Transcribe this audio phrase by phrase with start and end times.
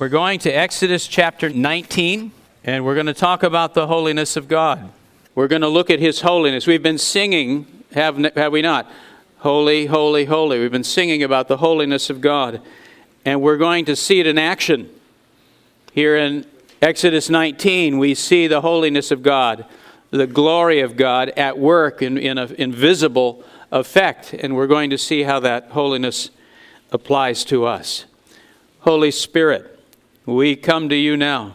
[0.00, 2.32] We're going to Exodus chapter 19,
[2.64, 4.90] and we're going to talk about the holiness of God.
[5.36, 6.66] We're going to look at His holiness.
[6.66, 8.90] We've been singing, have, have we not?
[9.38, 10.58] Holy, holy, holy.
[10.58, 12.60] We've been singing about the holiness of God,
[13.24, 14.90] and we're going to see it in action.
[15.92, 16.44] Here in
[16.82, 19.64] Exodus 19, we see the holiness of God,
[20.10, 24.98] the glory of God at work in, in an invisible effect, and we're going to
[24.98, 26.30] see how that holiness
[26.90, 28.06] applies to us.
[28.80, 29.73] Holy Spirit,
[30.26, 31.54] we come to you now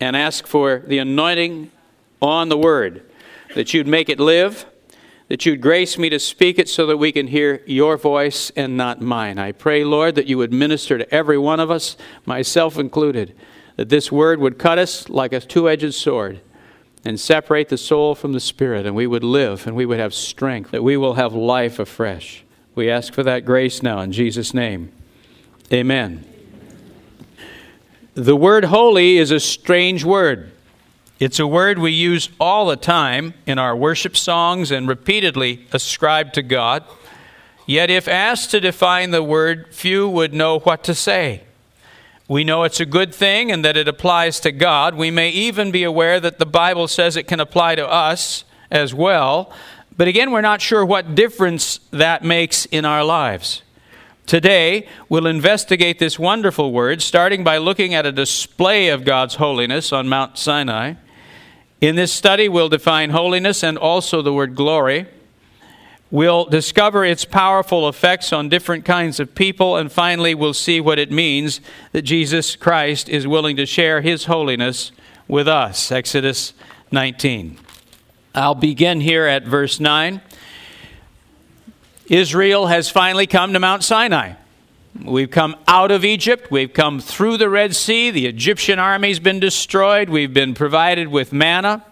[0.00, 1.70] and ask for the anointing
[2.20, 3.02] on the word,
[3.54, 4.66] that you'd make it live,
[5.28, 8.76] that you'd grace me to speak it so that we can hear your voice and
[8.76, 9.38] not mine.
[9.38, 13.34] I pray, Lord, that you would minister to every one of us, myself included,
[13.76, 16.40] that this word would cut us like a two edged sword
[17.04, 20.14] and separate the soul from the spirit, and we would live and we would have
[20.14, 22.44] strength, that we will have life afresh.
[22.74, 24.92] We ask for that grace now in Jesus' name.
[25.72, 26.35] Amen.
[28.16, 30.50] The word holy is a strange word.
[31.20, 36.32] It's a word we use all the time in our worship songs and repeatedly ascribe
[36.32, 36.82] to God.
[37.66, 41.42] Yet, if asked to define the word, few would know what to say.
[42.26, 44.94] We know it's a good thing and that it applies to God.
[44.94, 48.94] We may even be aware that the Bible says it can apply to us as
[48.94, 49.52] well.
[49.94, 53.60] But again, we're not sure what difference that makes in our lives.
[54.26, 59.92] Today, we'll investigate this wonderful word, starting by looking at a display of God's holiness
[59.92, 60.94] on Mount Sinai.
[61.80, 65.06] In this study, we'll define holiness and also the word glory.
[66.10, 70.98] We'll discover its powerful effects on different kinds of people, and finally, we'll see what
[70.98, 71.60] it means
[71.92, 74.90] that Jesus Christ is willing to share his holiness
[75.28, 75.92] with us.
[75.92, 76.52] Exodus
[76.90, 77.58] 19.
[78.34, 80.20] I'll begin here at verse 9.
[82.08, 84.34] Israel has finally come to Mount Sinai.
[85.04, 86.50] We've come out of Egypt.
[86.50, 88.10] We've come through the Red Sea.
[88.10, 90.08] The Egyptian army's been destroyed.
[90.08, 91.84] We've been provided with manna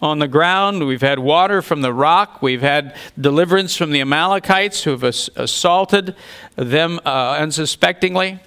[0.00, 0.86] on the ground.
[0.86, 2.40] We've had water from the rock.
[2.40, 6.14] We've had deliverance from the Amalekites who have assaulted
[6.56, 8.38] them uh, unsuspectingly.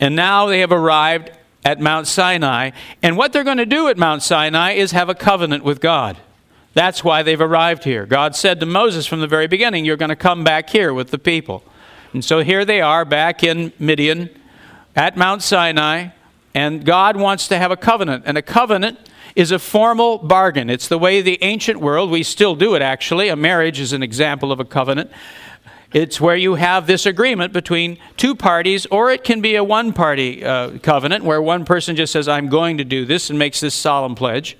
[0.00, 1.30] And now they have arrived
[1.64, 2.70] at Mount Sinai.
[3.02, 6.16] And what they're going to do at Mount Sinai is have a covenant with God.
[6.78, 8.06] That's why they've arrived here.
[8.06, 11.10] God said to Moses from the very beginning, You're going to come back here with
[11.10, 11.64] the people.
[12.12, 14.30] And so here they are back in Midian
[14.94, 16.10] at Mount Sinai,
[16.54, 18.22] and God wants to have a covenant.
[18.26, 18.96] And a covenant
[19.34, 20.70] is a formal bargain.
[20.70, 23.26] It's the way the ancient world, we still do it actually.
[23.28, 25.10] A marriage is an example of a covenant.
[25.92, 29.92] It's where you have this agreement between two parties, or it can be a one
[29.92, 33.58] party uh, covenant where one person just says, I'm going to do this and makes
[33.58, 34.56] this solemn pledge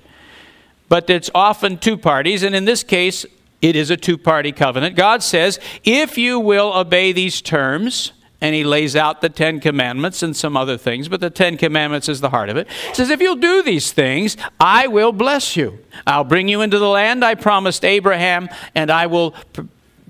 [0.89, 3.25] but it's often two parties, and in this case,
[3.61, 4.95] it is a two party covenant.
[4.95, 10.23] God says, if you will obey these terms, and he lays out the Ten Commandments
[10.23, 12.67] and some other things, but the Ten Commandments is the heart of it.
[12.87, 15.79] He says, If you'll do these things, I will bless you.
[16.07, 19.63] I'll bring you into the land I promised Abraham, and I will pr-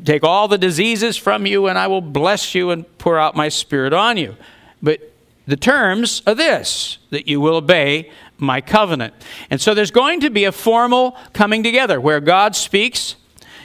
[0.06, 3.50] take all the diseases from you, and I will bless you and pour out my
[3.50, 4.36] spirit on you.
[4.82, 5.12] But
[5.48, 9.14] the terms are this that you will obey my covenant.
[9.50, 13.16] And so there's going to be a formal coming together where God speaks.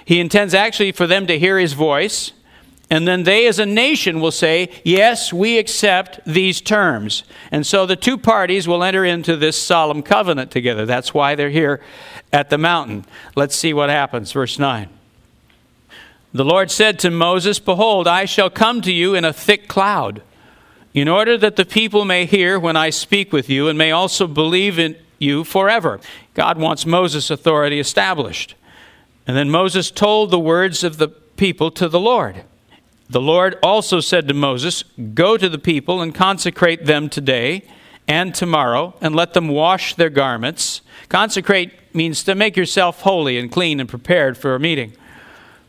[0.05, 2.33] He intends actually for them to hear his voice.
[2.91, 7.25] And then they, as a nation, will say, Yes, we accept these terms.
[7.51, 10.85] And so the two parties will enter into this solemn covenant together.
[10.85, 11.81] That's why they're here
[12.33, 13.07] at the mountain.
[13.35, 14.33] Let's see what happens.
[14.33, 14.89] Verse 9.
[16.35, 20.21] The Lord said to Moses, Behold, I shall come to you in a thick cloud
[20.95, 24.29] in order that the people may hear when I speak with you and may also
[24.29, 26.01] believe in you forever.
[26.35, 28.55] God wants Moses' authority established.
[29.27, 32.45] And then Moses told the words of the people to the Lord.
[33.11, 37.65] The Lord also said to Moses, Go to the people and consecrate them today
[38.07, 40.83] and tomorrow, and let them wash their garments.
[41.09, 44.93] Consecrate means to make yourself holy and clean and prepared for a meeting.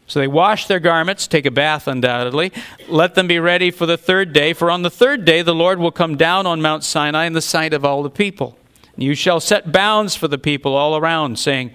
[0.07, 2.52] So they wash their garments, take a bath undoubtedly,
[2.88, 4.54] let them be ready for the third day.
[4.54, 7.42] For on the third day the Lord will come down on Mount Sinai in the
[7.42, 8.57] sight of all the people.
[8.98, 11.72] You shall set bounds for the people all around, saying,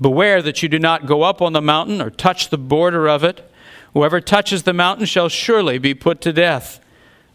[0.00, 3.24] Beware that you do not go up on the mountain or touch the border of
[3.24, 3.48] it.
[3.92, 6.80] Whoever touches the mountain shall surely be put to death.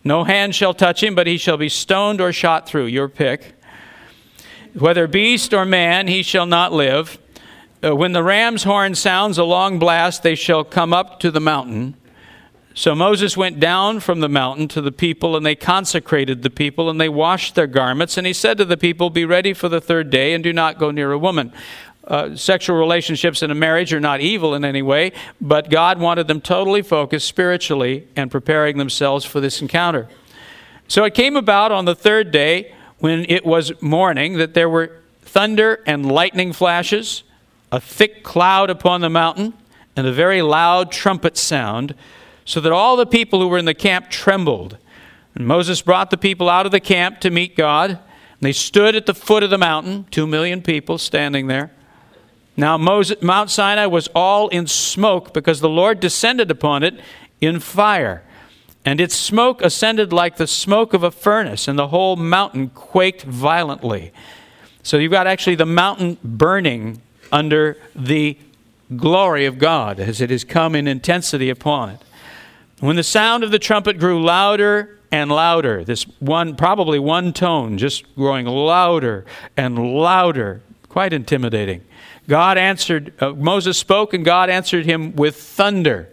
[0.03, 2.85] No hand shall touch him, but he shall be stoned or shot through.
[2.85, 3.53] Your pick.
[4.73, 7.19] Whether beast or man, he shall not live.
[7.87, 11.39] Uh, when the ram's horn sounds a long blast, they shall come up to the
[11.39, 11.95] mountain.
[12.73, 16.89] So Moses went down from the mountain to the people, and they consecrated the people,
[16.89, 18.17] and they washed their garments.
[18.17, 20.79] And he said to the people, Be ready for the third day, and do not
[20.79, 21.53] go near a woman.
[22.03, 26.27] Uh, sexual relationships in a marriage are not evil in any way, but God wanted
[26.27, 30.09] them totally focused spiritually and preparing themselves for this encounter.
[30.87, 34.99] So it came about on the third day, when it was morning, that there were
[35.21, 37.23] thunder and lightning flashes,
[37.71, 39.53] a thick cloud upon the mountain,
[39.95, 41.95] and a very loud trumpet sound
[42.45, 44.77] so that all the people who were in the camp trembled.
[45.35, 47.89] And Moses brought the people out of the camp to meet God.
[47.91, 47.99] And
[48.39, 51.71] they stood at the foot of the mountain, two million people standing there.
[52.55, 56.99] Now, Moses, Mount Sinai was all in smoke because the Lord descended upon it
[57.41, 58.23] in fire.
[58.85, 63.23] And its smoke ascended like the smoke of a furnace, and the whole mountain quaked
[63.23, 64.13] violently.
[64.81, 68.37] So you've got actually the mountain burning under the
[68.95, 71.99] glory of God as it has come in intensity upon it.
[72.79, 77.77] When the sound of the trumpet grew louder and louder, this one, probably one tone,
[77.77, 79.25] just growing louder
[79.55, 81.83] and louder, quite intimidating.
[82.27, 86.09] God answered, uh, Moses spoke, and God answered him with thunder.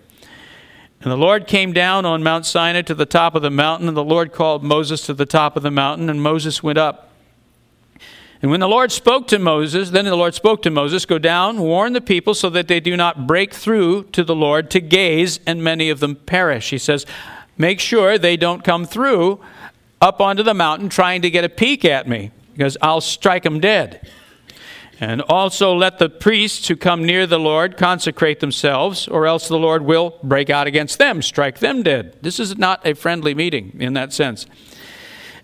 [1.01, 3.97] And the Lord came down on Mount Sinai to the top of the mountain, and
[3.97, 7.11] the Lord called Moses to the top of the mountain, and Moses went up.
[8.45, 11.63] And when the Lord spoke to Moses, then the Lord spoke to Moses, Go down,
[11.63, 15.41] warn the people so that they do not break through to the Lord to gaze,
[15.47, 16.69] and many of them perish.
[16.69, 17.07] He says,
[17.57, 19.41] Make sure they don't come through
[19.99, 23.61] up onto the mountain trying to get a peek at me, because I'll strike them
[23.61, 24.07] dead.
[25.01, 29.59] And also let the priests who come near the Lord consecrate themselves, or else the
[29.59, 32.19] Lord will break out against them, strike them dead.
[32.21, 34.45] This is not a friendly meeting in that sense.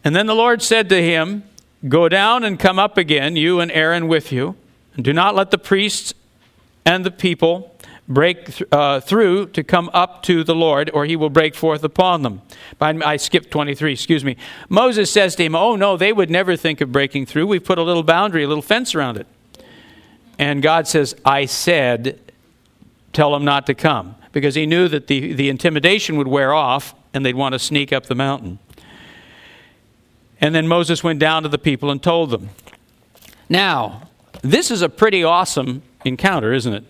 [0.04, 1.44] And then the Lord said to him,
[1.88, 4.56] Go down and come up again, you and Aaron with you,
[4.94, 6.12] and do not let the priests
[6.84, 7.74] and the people
[8.06, 11.84] break th- uh, through to come up to the Lord, or he will break forth
[11.84, 12.42] upon them.
[12.80, 14.36] I skipped 23, excuse me.
[14.68, 17.46] Moses says to him, Oh, no, they would never think of breaking through.
[17.46, 19.26] We've put a little boundary, a little fence around it.
[20.38, 22.18] And God says, I said,
[23.12, 26.94] tell them not to come, because he knew that the, the intimidation would wear off
[27.12, 28.58] and they'd want to sneak up the mountain.
[30.40, 32.50] And then Moses went down to the people and told them.
[33.48, 34.08] Now,
[34.42, 36.84] this is a pretty awesome encounter, isn't it?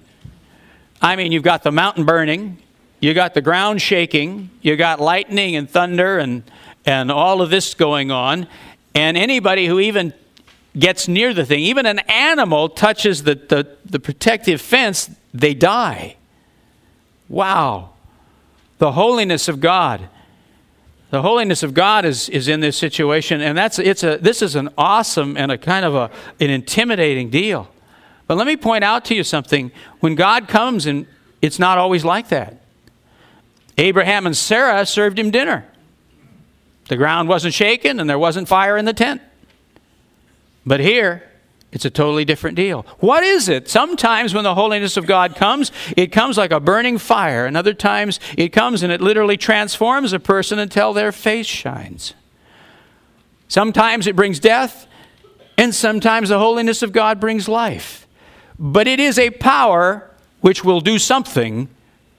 [1.02, 2.58] I mean, you've got the mountain burning,
[3.00, 6.42] you got the ground shaking, you got lightning and thunder and,
[6.84, 8.46] and all of this going on.
[8.94, 10.12] And anybody who even
[10.78, 16.16] gets near the thing, even an animal touches the, the, the protective fence, they die.
[17.28, 17.90] Wow.
[18.78, 20.08] The holiness of God.
[21.10, 24.54] The holiness of God is, is in this situation, and that's, it's a, this is
[24.54, 27.68] an awesome and a kind of a, an intimidating deal.
[28.28, 29.72] But let me point out to you something.
[29.98, 31.06] When God comes, and
[31.42, 32.60] it's not always like that.
[33.76, 35.66] Abraham and Sarah served him dinner.
[36.88, 39.20] The ground wasn't shaken, and there wasn't fire in the tent.
[40.64, 41.29] But here,
[41.72, 42.84] it's a totally different deal.
[42.98, 43.68] What is it?
[43.68, 47.74] Sometimes when the holiness of God comes, it comes like a burning fire, and other
[47.74, 52.14] times it comes and it literally transforms a person until their face shines.
[53.46, 54.86] Sometimes it brings death,
[55.56, 58.06] and sometimes the holiness of God brings life.
[58.58, 61.68] But it is a power which will do something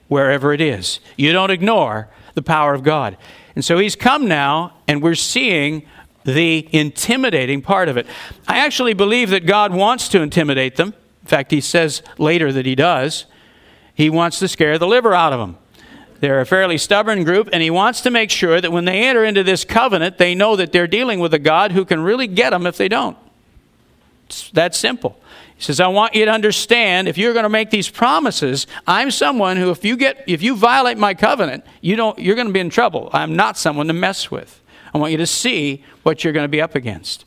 [0.08, 1.00] wherever it is.
[1.16, 3.16] You don't ignore the power of God.
[3.54, 5.86] And so he's come now, and we're seeing
[6.24, 8.06] the intimidating part of it.
[8.46, 10.94] I actually believe that God wants to intimidate them.
[11.22, 13.26] In fact, he says later that he does.
[13.94, 15.58] He wants to scare the liver out of them.
[16.20, 19.24] They're a fairly stubborn group, and he wants to make sure that when they enter
[19.24, 22.50] into this covenant, they know that they're dealing with a God who can really get
[22.50, 23.16] them if they don't.
[24.26, 25.20] It's that simple.
[25.56, 29.10] He says, I want you to understand if you're going to make these promises, I'm
[29.10, 32.52] someone who, if you get if you violate my covenant, you don't you're going to
[32.52, 33.10] be in trouble.
[33.12, 34.61] I'm not someone to mess with.
[34.94, 37.24] I want you to see what you're going to be up against.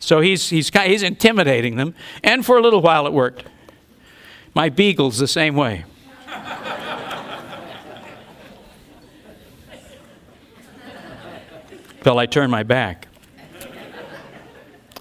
[0.00, 3.44] So he's, he's, he's intimidating them, and for a little while it worked.
[4.54, 5.84] My beagle's the same way.
[12.02, 13.08] Till I turned my back.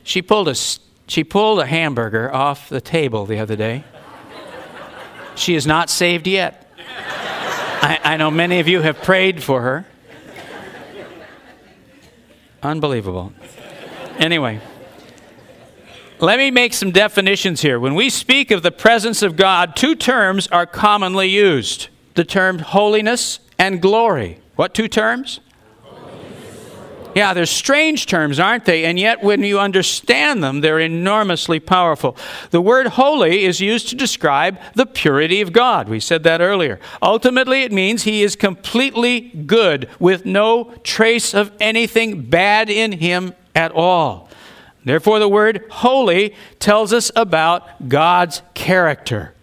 [0.03, 0.55] She pulled a,
[1.07, 3.83] she pulled a hamburger off the table the other day.
[5.35, 6.71] She is not saved yet.
[6.77, 9.85] I, I know many of you have prayed for her.
[12.63, 13.33] Unbelievable.
[14.17, 14.61] Anyway,
[16.19, 17.79] let me make some definitions here.
[17.79, 22.59] When we speak of the presence of God, two terms are commonly used the term
[22.59, 24.39] holiness and glory.
[24.55, 25.41] What two terms?
[27.15, 28.85] Yeah, they're strange terms, aren't they?
[28.85, 32.17] And yet, when you understand them, they're enormously powerful.
[32.51, 35.89] The word holy is used to describe the purity of God.
[35.89, 36.79] We said that earlier.
[37.01, 43.33] Ultimately, it means he is completely good, with no trace of anything bad in him
[43.55, 44.29] at all.
[44.85, 49.33] Therefore, the word holy tells us about God's character.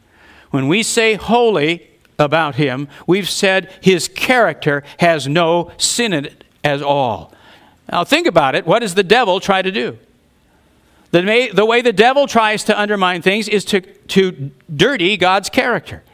[0.50, 6.44] When we say holy about him, we've said his character has no sin in it
[6.62, 7.32] at all.
[7.90, 8.66] Now, think about it.
[8.66, 9.99] What does the devil try to do?
[11.11, 16.04] The, the way the devil tries to undermine things is to, to dirty God's character.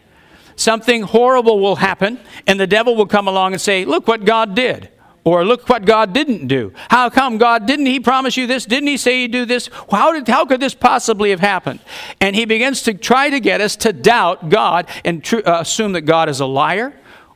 [0.57, 4.55] Something horrible will happen, and the devil will come along and say, Look what God
[4.55, 4.91] did.
[5.23, 6.73] Or look what God didn't do.
[6.89, 8.65] How come God didn't He promise you this?
[8.65, 9.69] Didn't He say He'd do this?
[9.91, 11.81] How, did, how could this possibly have happened?
[12.21, 15.93] And He begins to try to get us to doubt God and tr- uh, assume
[15.93, 16.95] that God is a liar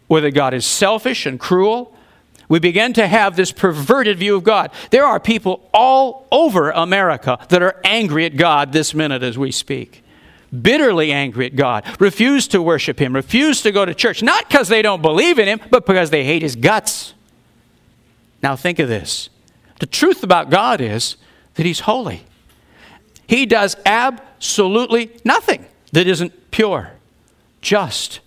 [0.09, 1.93] or that God is selfish and cruel
[2.51, 4.73] we begin to have this perverted view of God.
[4.91, 9.53] There are people all over America that are angry at God this minute as we
[9.53, 10.03] speak.
[10.51, 14.67] Bitterly angry at God, refuse to worship Him, refuse to go to church, not because
[14.67, 17.15] they don't believe in Him, but because they hate His guts.
[18.43, 19.31] Now, think of this.
[19.79, 21.17] The truth about God is
[21.55, 22.25] that He's holy.
[23.29, 26.95] He does absolutely nothing that isn't pure,
[27.63, 28.19] just,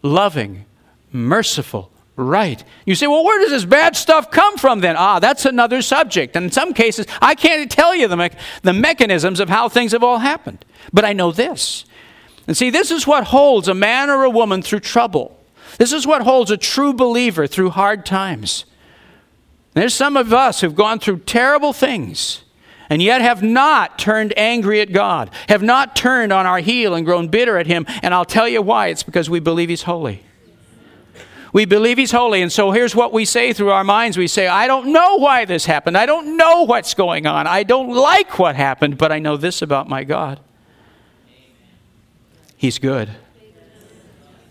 [0.00, 0.64] loving,
[1.12, 2.64] merciful, Right.
[2.86, 4.96] You say, well, where does this bad stuff come from then?
[4.96, 6.34] Ah, that's another subject.
[6.34, 8.30] And in some cases, I can't tell you the, me-
[8.62, 10.64] the mechanisms of how things have all happened.
[10.94, 11.84] But I know this.
[12.46, 15.38] And see, this is what holds a man or a woman through trouble.
[15.78, 18.64] This is what holds a true believer through hard times.
[19.74, 22.44] There's some of us who've gone through terrible things
[22.88, 27.04] and yet have not turned angry at God, have not turned on our heel and
[27.04, 27.84] grown bitter at Him.
[28.00, 30.22] And I'll tell you why it's because we believe He's holy.
[31.56, 32.42] We believe He's holy.
[32.42, 35.46] And so here's what we say through our minds we say, I don't know why
[35.46, 35.96] this happened.
[35.96, 37.46] I don't know what's going on.
[37.46, 40.38] I don't like what happened, but I know this about my God
[42.58, 43.08] He's good.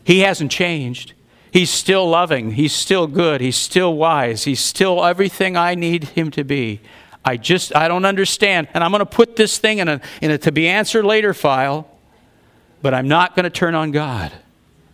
[0.04, 1.14] He hasn't changed.
[1.52, 2.54] He's still loving.
[2.54, 3.40] He's still good.
[3.40, 4.46] He's still wise.
[4.46, 6.82] He's still everything I need him to be.
[7.24, 8.68] I just, I don't understand.
[8.74, 11.36] And I'm going to put this thing in a, in a to be answered later
[11.36, 11.88] file,
[12.82, 14.32] but I'm not going to turn on God.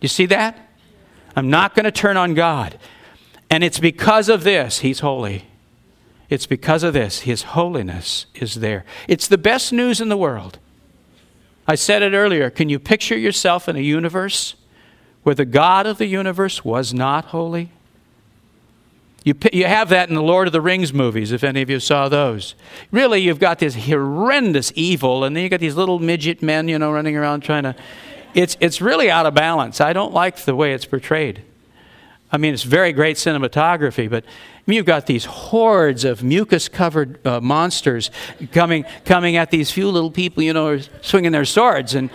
[0.02, 0.58] You see that?
[1.36, 2.78] I'm not going to turn on God.
[3.50, 5.46] And it's because of this, He's holy.
[6.28, 8.84] It's because of this, His holiness is there.
[9.08, 10.58] It's the best news in the world.
[11.66, 12.50] I said it earlier.
[12.50, 14.54] Can you picture yourself in a universe
[15.22, 17.70] where the God of the universe was not holy?
[19.24, 21.78] You, you have that in the Lord of the Rings movies, if any of you
[21.78, 22.56] saw those.
[22.90, 26.78] Really, you've got this horrendous evil, and then you've got these little midget men, you
[26.78, 27.76] know, running around trying to
[28.34, 29.80] it's, it's really out of balance.
[29.80, 31.42] I don't like the way it's portrayed.
[32.30, 34.24] I mean, it's very great cinematography, but
[34.66, 38.10] you've got these hordes of mucus covered uh, monsters
[38.52, 41.94] coming, coming at these few little people, you know, swinging their swords.
[41.94, 42.08] And,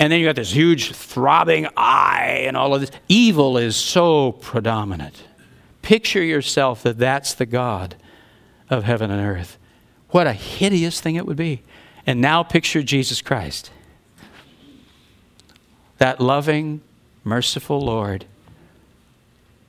[0.00, 2.90] and then you've got this huge throbbing eye and all of this.
[3.08, 5.22] Evil is so predominant.
[5.82, 7.94] Picture yourself that that's the God
[8.70, 9.58] of heaven and earth.
[10.10, 11.62] What a hideous thing it would be.
[12.06, 13.70] And now picture Jesus Christ
[15.98, 16.80] that loving,
[17.24, 18.24] merciful Lord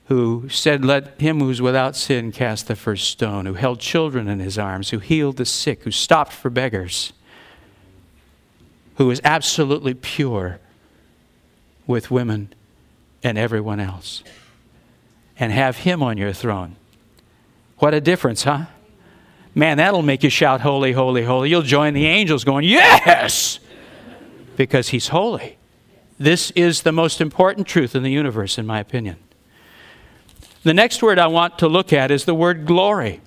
[0.09, 4.39] who said, Let him who's without sin cast the first stone, who held children in
[4.39, 7.13] his arms, who healed the sick, who stopped for beggars,
[8.95, 10.59] who was absolutely pure
[11.86, 12.51] with women
[13.24, 14.24] and everyone else.
[15.38, 16.75] And have him on your throne.
[17.77, 18.65] What a difference, huh?
[19.53, 21.51] Man, that'll make you shout, Holy, holy, holy.
[21.51, 23.59] You'll join the angels going, Yes!
[24.57, 25.59] Because he's holy.
[26.19, 29.15] This is the most important truth in the universe, in my opinion.
[30.63, 33.21] The next word I want to look at is the word glory.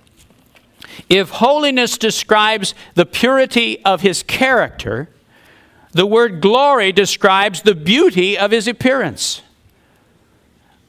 [1.09, 5.09] If holiness describes the purity of his character,
[5.93, 9.41] the word glory describes the beauty of his appearance.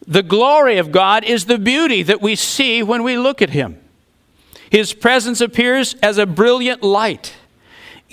[0.05, 3.79] The glory of God is the beauty that we see when we look at him.
[4.69, 7.36] His presence appears as a brilliant light.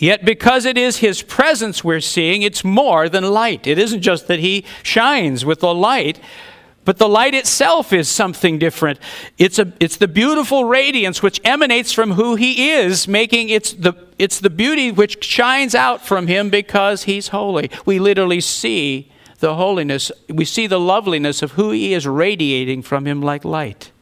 [0.00, 3.66] Yet, because it is His presence we're seeing, it's more than light.
[3.66, 6.18] It isn't just that He shines with the light,
[6.86, 8.98] but the light itself is something different.
[9.36, 13.92] It's, a, it's the beautiful radiance which emanates from who He is, making it's the,
[14.18, 17.70] it's the beauty which shines out from Him because He's holy.
[17.84, 23.06] We literally see the holiness, we see the loveliness of who He is radiating from
[23.06, 23.92] Him like light.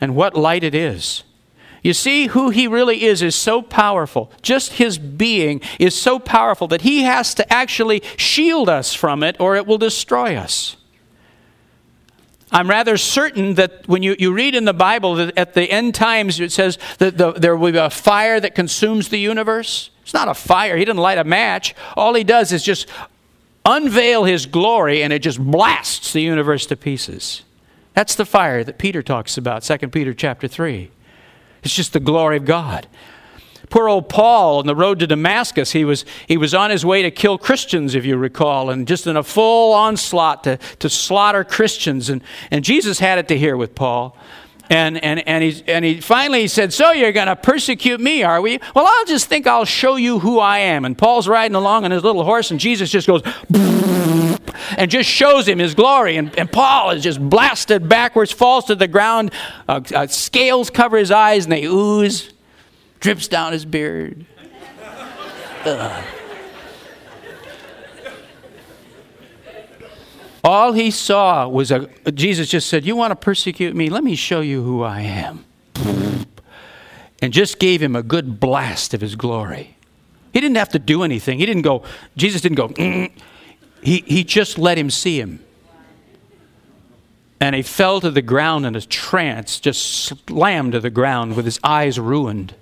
[0.00, 1.24] And what light it is.
[1.88, 4.30] You see, who he really is is so powerful.
[4.42, 9.36] Just his being is so powerful that he has to actually shield us from it
[9.40, 10.76] or it will destroy us.
[12.52, 15.94] I'm rather certain that when you, you read in the Bible that at the end
[15.94, 19.88] times it says that the, there will be a fire that consumes the universe.
[20.02, 20.76] It's not a fire.
[20.76, 21.74] He didn't light a match.
[21.96, 22.86] All he does is just
[23.64, 27.44] unveil his glory and it just blasts the universe to pieces.
[27.94, 30.90] That's the fire that Peter talks about, 2 Peter chapter 3.
[31.62, 32.86] It's just the glory of God.
[33.70, 37.02] Poor old Paul on the road to Damascus, he was, he was on his way
[37.02, 41.44] to kill Christians, if you recall, and just in a full onslaught to, to slaughter
[41.44, 42.08] Christians.
[42.08, 44.16] And, and Jesus had it to hear with Paul.
[44.70, 48.40] And, and, and, he, and he finally said, So you're going to persecute me, are
[48.40, 48.58] we?
[48.74, 50.84] Well, I'll just think I'll show you who I am.
[50.84, 53.22] And Paul's riding along on his little horse, and Jesus just goes,
[54.76, 56.16] and just shows him his glory.
[56.16, 59.32] And, and Paul is just blasted backwards, falls to the ground.
[59.68, 62.32] Uh, uh, scales cover his eyes, and they ooze
[63.00, 64.26] drips down his beard.
[65.64, 66.04] Ugh.
[70.48, 73.90] All he saw was a Jesus just said, "You want to persecute me?
[73.90, 75.44] Let me show you who I am."
[77.20, 79.76] And just gave him a good blast of his glory.
[80.32, 81.38] He didn't have to do anything.
[81.38, 81.82] He didn't go
[82.16, 83.10] Jesus didn't go mm.
[83.82, 85.40] he he just let him see him.
[87.42, 91.44] And he fell to the ground in a trance, just slammed to the ground with
[91.44, 92.54] his eyes ruined.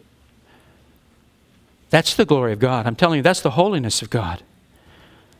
[1.90, 2.84] That's the glory of God.
[2.84, 4.42] I'm telling you, that's the holiness of God.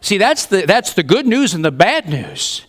[0.01, 2.67] See, that's the, that's the good news and the bad news.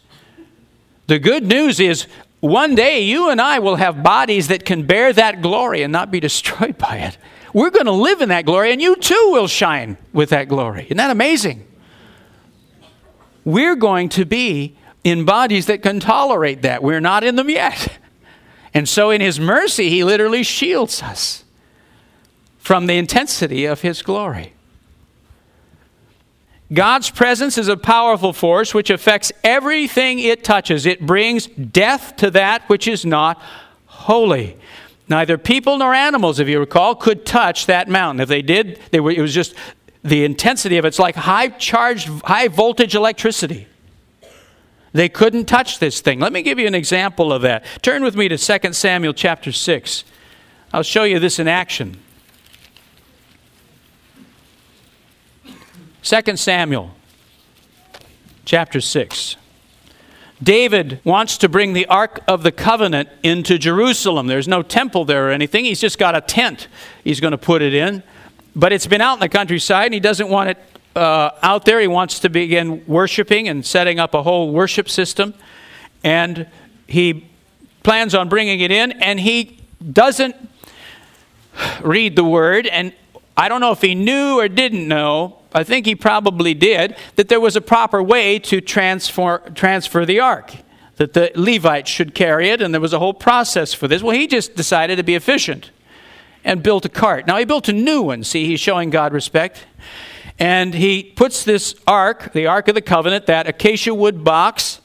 [1.07, 2.07] The good news is
[2.39, 6.11] one day you and I will have bodies that can bear that glory and not
[6.11, 7.17] be destroyed by it.
[7.53, 10.83] We're going to live in that glory, and you too will shine with that glory.
[10.83, 11.65] Isn't that amazing?
[13.45, 16.83] We're going to be in bodies that can tolerate that.
[16.83, 17.97] We're not in them yet.
[18.73, 21.45] And so, in His mercy, He literally shields us
[22.59, 24.53] from the intensity of His glory.
[26.73, 30.85] God's presence is a powerful force which affects everything it touches.
[30.85, 33.41] It brings death to that which is not
[33.85, 34.57] holy.
[35.07, 38.19] Neither people nor animals, if you recall, could touch that mountain.
[38.19, 39.55] If they did, they were, it was just
[40.03, 40.89] the intensity of it.
[40.89, 43.67] It's like high charged, high voltage electricity.
[44.91, 46.19] They couldn't touch this thing.
[46.19, 47.63] Let me give you an example of that.
[47.81, 50.03] Turn with me to 2 Samuel chapter 6.
[50.73, 51.97] I'll show you this in action.
[56.07, 56.91] 2 Samuel
[58.45, 59.35] chapter 6.
[60.41, 64.27] David wants to bring the Ark of the Covenant into Jerusalem.
[64.27, 65.65] There's no temple there or anything.
[65.65, 66.69] He's just got a tent
[67.03, 68.03] he's going to put it in.
[68.55, 70.57] But it's been out in the countryside, and he doesn't want it
[70.95, 71.81] uh, out there.
[71.81, 75.33] He wants to begin worshiping and setting up a whole worship system.
[76.05, 76.47] And
[76.87, 77.29] he
[77.83, 79.59] plans on bringing it in, and he
[79.91, 80.37] doesn't
[81.81, 82.65] read the word.
[82.65, 82.93] And
[83.35, 87.29] I don't know if he knew or didn't know I think he probably did, that
[87.29, 90.55] there was a proper way to transfer, transfer the ark,
[90.97, 94.03] that the Levites should carry it, and there was a whole process for this.
[94.03, 95.71] Well, he just decided to be efficient
[96.43, 97.27] and built a cart.
[97.27, 98.23] Now, he built a new one.
[98.23, 99.65] See, he's showing God respect.
[100.39, 104.81] And he puts this ark, the Ark of the Covenant, that acacia wood box,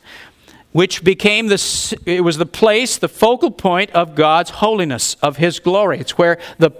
[0.72, 5.60] which became the, it was the place, the focal point of God's holiness, of his
[5.60, 5.98] glory.
[5.98, 6.70] It's where the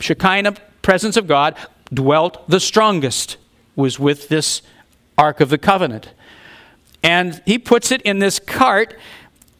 [0.00, 1.56] Shekinah presence of God
[1.92, 3.36] dwelt the strongest,
[3.76, 4.62] was with this
[5.18, 6.10] Ark of the Covenant.
[7.02, 8.94] And he puts it in this cart,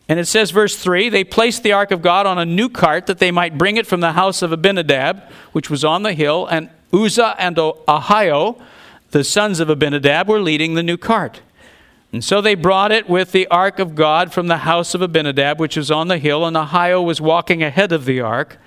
[0.09, 3.07] and it says, verse 3 they placed the Ark of God on a new cart
[3.07, 6.47] that they might bring it from the house of Abinadab, which was on the hill,
[6.47, 8.61] and Uzzah and Ahio,
[9.11, 11.41] the sons of Abinadab, were leading the new cart.
[12.13, 15.59] And so they brought it with the ark of God from the house of Abinadab,
[15.59, 18.59] which was on the hill, and Ahio was walking ahead of the ark.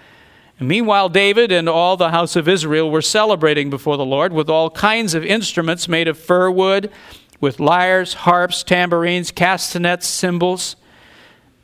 [0.59, 4.69] Meanwhile, David and all the house of Israel were celebrating before the Lord with all
[4.69, 6.89] kinds of instruments made of fir wood,
[7.41, 10.77] with lyres, harps, tambourines, castanets, cymbals.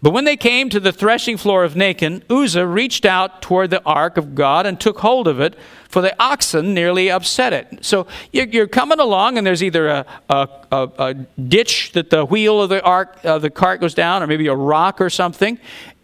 [0.02, 3.84] But when they came to the threshing floor of Nacon, Uzzah reached out toward the
[3.84, 5.56] ark of God and took hold of it,
[5.88, 7.86] for the oxen nearly upset it.
[7.86, 12.62] So you're coming along, and there's either a, a, a, a ditch that the wheel
[12.62, 15.60] of the ark of the cart goes down, or maybe a rock or something,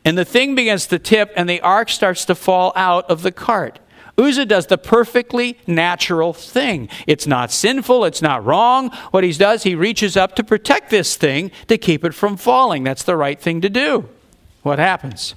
[0.07, 3.31] and the thing begins to tip, and the ark starts to fall out of the
[3.31, 3.77] cart.
[4.17, 6.87] Uzzah does the perfectly natural thing.
[7.05, 8.89] It's not sinful, it's not wrong.
[9.11, 12.85] What he does, he reaches up to protect this thing to keep it from falling.
[12.85, 14.07] That's the right thing to do.
[14.63, 15.35] What happens?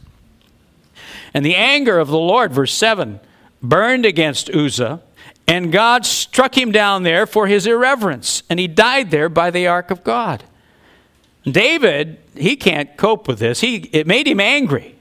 [1.35, 3.19] And the anger of the Lord, verse 7,
[3.61, 5.03] burned against Uzzah,
[5.49, 9.67] and God struck him down there for his irreverence, and he died there by the
[9.67, 10.45] ark of God.
[11.45, 13.61] David, he can't cope with this.
[13.61, 14.97] He, it made him angry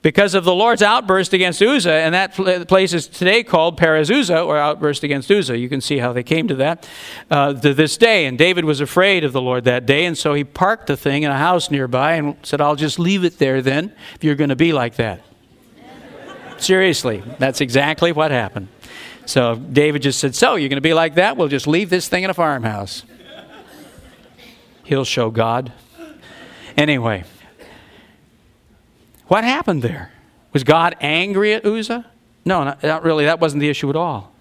[0.00, 2.34] because of the Lord's outburst against Uzzah, and that
[2.68, 5.58] place is today called Perez Uzzah, or outburst against Uzzah.
[5.58, 6.88] You can see how they came to that
[7.30, 8.26] uh, to this day.
[8.26, 11.24] And David was afraid of the Lord that day, and so he parked the thing
[11.24, 14.50] in a house nearby and said, I'll just leave it there then if you're going
[14.50, 15.22] to be like that.
[16.58, 18.68] Seriously, that's exactly what happened.
[19.26, 21.36] So David just said, So, you're going to be like that?
[21.36, 23.04] We'll just leave this thing in a farmhouse.
[24.88, 25.70] He'll show God.
[26.74, 27.24] Anyway,
[29.26, 30.12] what happened there?
[30.54, 32.06] Was God angry at Uzzah?
[32.46, 33.26] No, not, not really.
[33.26, 34.32] That wasn't the issue at all.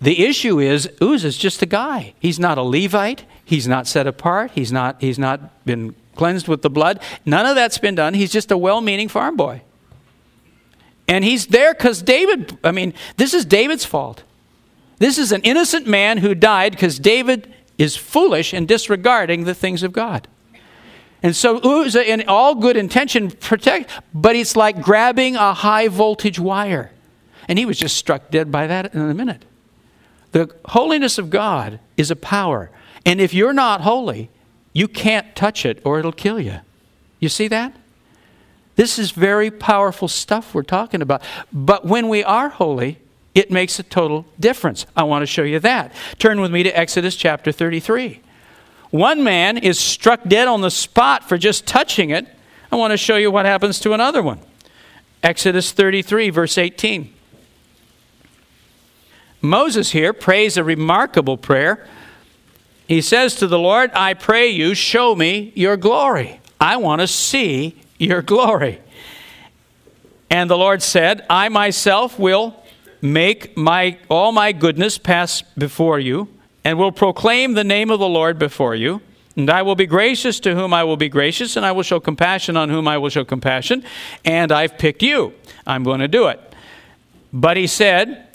[0.00, 2.14] The issue is Uzzah's just a guy.
[2.20, 3.24] He's not a Levite.
[3.44, 4.52] He's not set apart.
[4.54, 7.00] He's not, he's not been cleansed with the blood.
[7.26, 8.14] None of that's been done.
[8.14, 9.62] He's just a well meaning farm boy.
[11.08, 14.22] And he's there because David, I mean, this is David's fault.
[14.98, 19.82] This is an innocent man who died because David is foolish in disregarding the things
[19.82, 20.28] of God.
[21.22, 26.38] And so Uzzah, in all good intention, protect, but it's like grabbing a high voltage
[26.38, 26.92] wire.
[27.48, 29.44] And he was just struck dead by that in a minute.
[30.32, 32.70] The holiness of God is a power.
[33.06, 34.30] And if you're not holy,
[34.72, 36.60] you can't touch it or it'll kill you.
[37.18, 37.74] You see that?
[38.76, 41.22] This is very powerful stuff we're talking about.
[41.52, 42.98] But when we are holy,
[43.38, 44.84] it makes a total difference.
[44.96, 45.92] I want to show you that.
[46.18, 48.20] Turn with me to Exodus chapter 33.
[48.90, 52.26] One man is struck dead on the spot for just touching it.
[52.72, 54.40] I want to show you what happens to another one.
[55.22, 57.14] Exodus 33, verse 18.
[59.40, 61.86] Moses here prays a remarkable prayer.
[62.88, 66.40] He says to the Lord, I pray you, show me your glory.
[66.60, 68.80] I want to see your glory.
[70.28, 72.64] And the Lord said, I myself will
[73.00, 76.28] make my, all my goodness pass before you
[76.64, 79.00] and will proclaim the name of the Lord before you.
[79.36, 82.00] And I will be gracious to whom I will be gracious, and I will show
[82.00, 83.84] compassion on whom I will show compassion.
[84.24, 85.32] And I've picked you.
[85.64, 86.40] I'm going to do it.
[87.32, 88.26] But he said,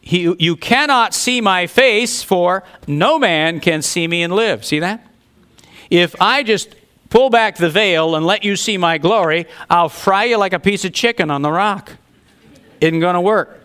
[0.00, 4.64] he, You cannot see my face, for no man can see me and live.
[4.64, 5.04] See that?
[5.90, 6.74] If I just
[7.10, 10.60] pull back the veil and let you see my glory, I'll fry you like a
[10.60, 11.92] piece of chicken on the rock.
[12.80, 13.61] Isn't going to work.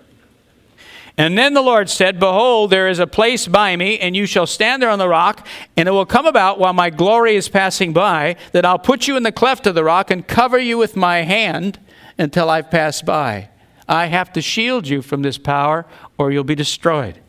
[1.18, 4.46] And then the Lord said, Behold, there is a place by me, and you shall
[4.46, 7.92] stand there on the rock, and it will come about while my glory is passing
[7.92, 10.96] by, that I'll put you in the cleft of the rock and cover you with
[10.96, 11.80] my hand
[12.20, 13.50] until I've passed by.
[13.90, 15.88] I have to shield you from this power,
[16.20, 17.20] or you'll be destroyed.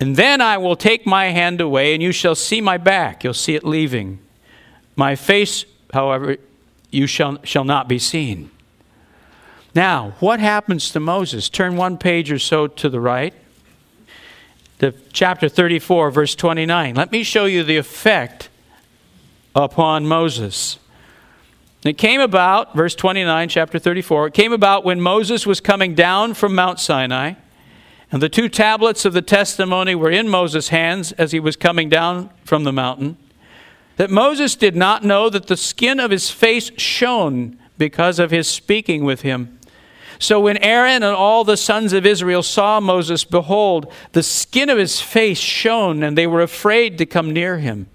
[0.00, 3.22] And then I will take my hand away, and you shall see my back.
[3.22, 4.18] You'll see it leaving.
[4.96, 6.38] My face, however,
[6.90, 8.50] you shall, shall not be seen.
[9.74, 11.48] Now, what happens to Moses?
[11.48, 13.34] Turn one page or so to the right.
[14.78, 16.94] The chapter 34, verse 29.
[16.94, 18.50] Let me show you the effect
[19.54, 20.78] upon Moses.
[21.84, 26.34] It came about, verse 29, chapter 34, it came about when Moses was coming down
[26.34, 27.34] from Mount Sinai,
[28.12, 31.88] and the two tablets of the testimony were in Moses' hands as he was coming
[31.88, 33.16] down from the mountain,
[33.96, 38.48] that Moses did not know that the skin of his face shone because of his
[38.48, 39.58] speaking with him.
[40.22, 44.78] So when Aaron and all the sons of Israel saw Moses, behold, the skin of
[44.78, 47.88] his face shone, and they were afraid to come near him.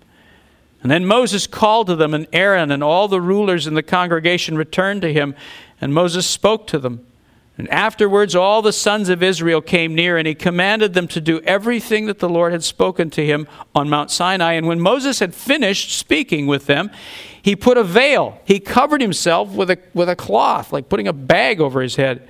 [0.82, 4.58] And then Moses called to them, and Aaron and all the rulers in the congregation
[4.58, 5.36] returned to him,
[5.80, 7.08] and Moses spoke to them.
[7.58, 11.40] And afterwards, all the sons of Israel came near, and he commanded them to do
[11.42, 14.52] everything that the Lord had spoken to him on Mount Sinai.
[14.54, 16.92] And when Moses had finished speaking with them,
[17.48, 18.38] he put a veil.
[18.44, 22.28] He covered himself with a, with a cloth, like putting a bag over his head,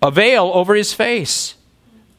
[0.00, 1.56] a veil over his face.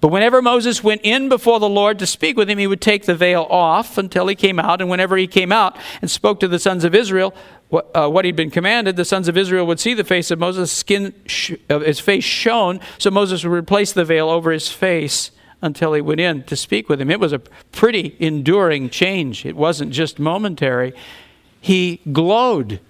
[0.02, 3.06] But whenever Moses went in before the Lord to speak with him, he would take
[3.06, 4.82] the veil off until he came out.
[4.82, 7.34] And whenever he came out and spoke to the sons of Israel,
[7.69, 10.38] what, uh, what he'd been commanded, the sons of Israel would see the face of
[10.38, 12.82] Moses, skin sh- of his face shone.
[12.97, 16.89] So Moses would replace the veil over his face until he went in to speak
[16.89, 17.10] with him.
[17.10, 17.39] It was a
[17.71, 19.45] pretty enduring change.
[19.45, 20.93] It wasn't just momentary.
[21.62, 22.82] He glowed.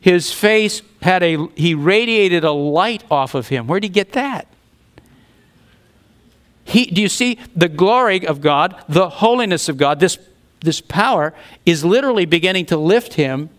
[0.00, 3.66] His face had a, he radiated a light off of him.
[3.66, 4.48] Where'd he get that?
[6.64, 10.18] He, do you see the glory of God, the holiness of God, this,
[10.60, 11.34] this power
[11.66, 13.50] is literally beginning to lift him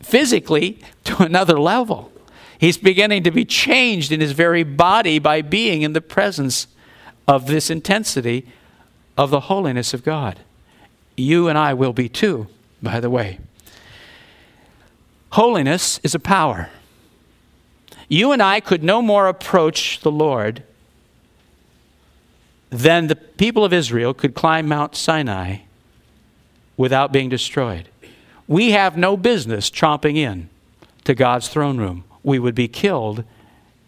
[0.00, 2.10] physically to another level.
[2.58, 6.66] He's beginning to be changed in his very body by being in the presence
[7.28, 8.46] of this intensity
[9.16, 10.40] of the holiness of God.
[11.16, 12.46] You and I will be too,
[12.82, 13.38] by the way.
[15.36, 16.70] Holiness is a power.
[18.08, 20.62] You and I could no more approach the Lord
[22.70, 25.58] than the people of Israel could climb Mount Sinai
[26.78, 27.90] without being destroyed.
[28.48, 30.48] We have no business tromping in
[31.04, 32.04] to God's throne room.
[32.22, 33.22] we would be killed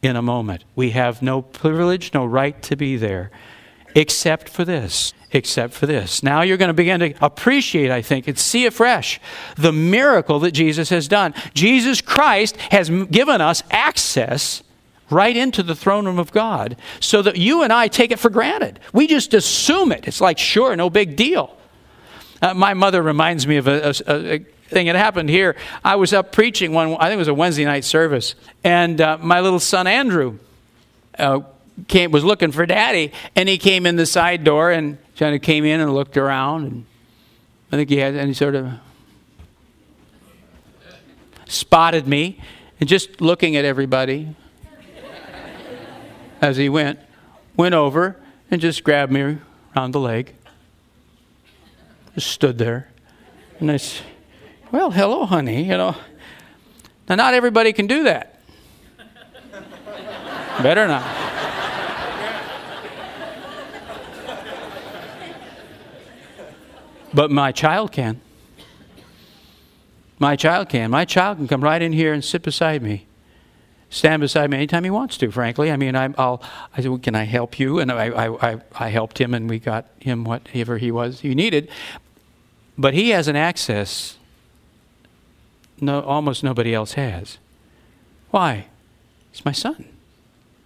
[0.02, 0.64] in a moment.
[0.76, 3.30] We have no privilege, no right to be there,
[3.94, 5.14] except for this.
[5.30, 6.22] Except for this.
[6.22, 9.20] Now you're going to begin to appreciate, I think, and see afresh
[9.56, 11.34] the miracle that Jesus has done.
[11.52, 14.62] Jesus Christ has given us access
[15.10, 18.30] right into the throne room of God so that you and I take it for
[18.30, 18.80] granted.
[18.92, 20.06] We just assume it.
[20.08, 21.54] It's like, sure, no big deal.
[22.40, 24.38] Uh, my mother reminds me of a, a, a,
[24.68, 25.56] thing that happened here.
[25.82, 29.16] I was up preaching one, I think it was a Wednesday night service, and uh,
[29.18, 30.38] my little son Andrew
[31.18, 31.40] uh,
[31.88, 35.42] came, was looking for daddy, and he came in the side door and kind of
[35.42, 36.86] came in and looked around, and
[37.72, 38.72] I think he had any sort of
[41.46, 42.40] spotted me,
[42.78, 44.34] and just looking at everybody
[46.40, 47.00] as he went,
[47.56, 48.16] went over
[48.50, 49.38] and just grabbed me
[49.76, 50.34] around the leg.
[52.14, 52.88] Just stood there.
[53.58, 54.06] And I said,
[54.70, 55.64] Well, hello, honey.
[55.64, 55.96] You know.
[57.08, 58.40] Now, not everybody can do that.
[60.62, 61.27] Better not.
[67.12, 68.20] But my child can.
[70.18, 70.90] My child can.
[70.90, 73.06] My child can come right in here and sit beside me
[73.90, 75.70] stand beside me anytime he wants to, frankly.
[75.70, 76.42] I mean, I, will
[76.76, 77.78] I said, well, can I help you?
[77.78, 81.68] And I, I, I helped him, and we got him whatever he was he needed.
[82.76, 84.16] But he has an access
[85.80, 87.38] no, almost nobody else has.
[88.32, 88.66] Why?
[89.30, 89.84] It's my son.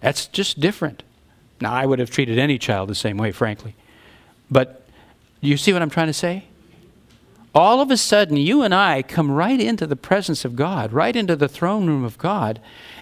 [0.01, 1.03] That's just different.
[1.61, 3.75] Now, I would have treated any child the same way, frankly.
[4.49, 4.82] But
[5.47, 6.45] you see what I'm trying to say?
[7.55, 11.15] all of a sudden, you and I come right into the presence of God, right
[11.15, 12.59] into the throne room of God,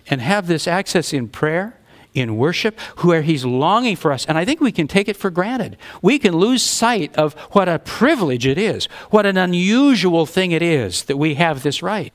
[0.07, 1.79] and have this access in prayer,
[2.13, 4.25] in worship, where He's longing for us.
[4.25, 5.77] And I think we can take it for granted.
[6.01, 10.61] We can lose sight of what a privilege it is, what an unusual thing it
[10.61, 12.13] is that we have this right.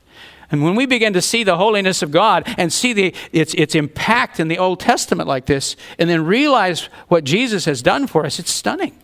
[0.51, 3.73] And when we begin to see the holiness of God and see the, its, its
[3.73, 8.25] impact in the Old Testament like this, and then realize what Jesus has done for
[8.25, 8.97] us, it's stunning.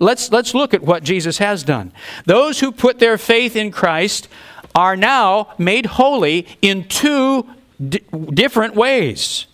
[0.00, 1.92] Let's, let's look at what Jesus has done.
[2.24, 4.28] Those who put their faith in Christ
[4.74, 7.46] are now made holy in two
[7.86, 9.46] d- different ways.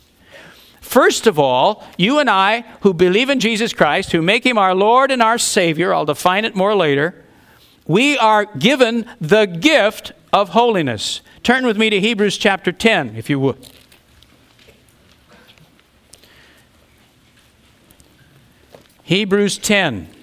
[0.81, 4.75] First of all, you and I who believe in Jesus Christ, who make him our
[4.75, 7.25] Lord and our Savior, I'll define it more later,
[7.89, 11.23] we are given the gift of holiness.
[11.43, 13.69] Turn with me to Hebrews chapter 10, if you would.
[19.03, 20.16] Hebrews 10.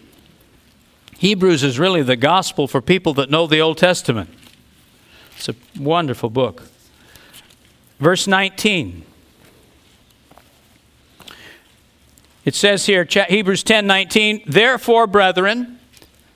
[1.23, 4.29] Hebrews is really the gospel for people that know the Old Testament.
[5.37, 6.63] It's a wonderful book.
[7.97, 9.05] Verse 19.
[12.43, 15.79] It says here, Hebrews 10 19, Therefore, brethren,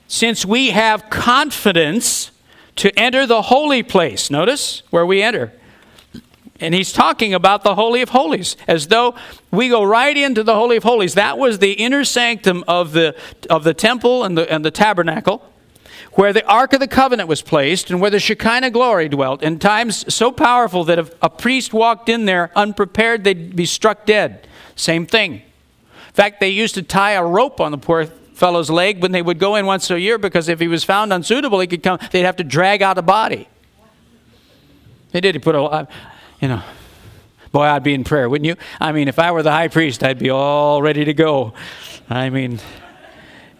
[0.06, 2.30] since we have confidence
[2.76, 5.52] to enter the holy place, notice where we enter,
[6.60, 9.14] and he's talking about the Holy of Holies, as though
[9.50, 11.14] we go right into the Holy of Holies.
[11.14, 13.14] That was the inner sanctum of the,
[13.48, 15.44] of the temple and the, and the tabernacle,
[16.14, 19.60] where the Ark of the Covenant was placed and where the Shekinah glory dwelt, in
[19.60, 24.46] times so powerful that if a priest walked in there unprepared, they'd be struck dead.
[24.74, 25.34] Same thing.
[25.34, 29.22] In fact, they used to tie a rope on the poor fellow's leg when they
[29.22, 31.98] would go in once a year because if he was found unsuitable, he could come,
[32.10, 33.48] they'd have to drag out a body.
[35.12, 35.34] They did.
[35.34, 35.88] He put a
[36.40, 36.62] you know,
[37.52, 38.56] boy, I'd be in prayer, wouldn't you?
[38.80, 41.54] I mean, if I were the high priest, I'd be all ready to go.
[42.08, 42.60] I mean,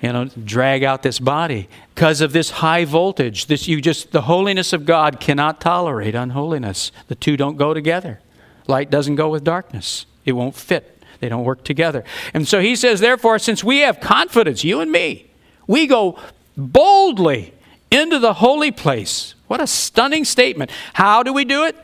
[0.00, 3.46] you know, drag out this body because of this high voltage.
[3.46, 6.92] This you just the holiness of God cannot tolerate unholiness.
[7.08, 8.20] The two don't go together.
[8.66, 10.06] Light doesn't go with darkness.
[10.24, 11.02] It won't fit.
[11.20, 12.04] They don't work together.
[12.32, 15.30] And so he says, therefore, since we have confidence, you and me,
[15.66, 16.18] we go
[16.56, 17.54] boldly
[17.90, 19.34] into the holy place.
[19.48, 20.70] What a stunning statement.
[20.92, 21.76] How do we do it?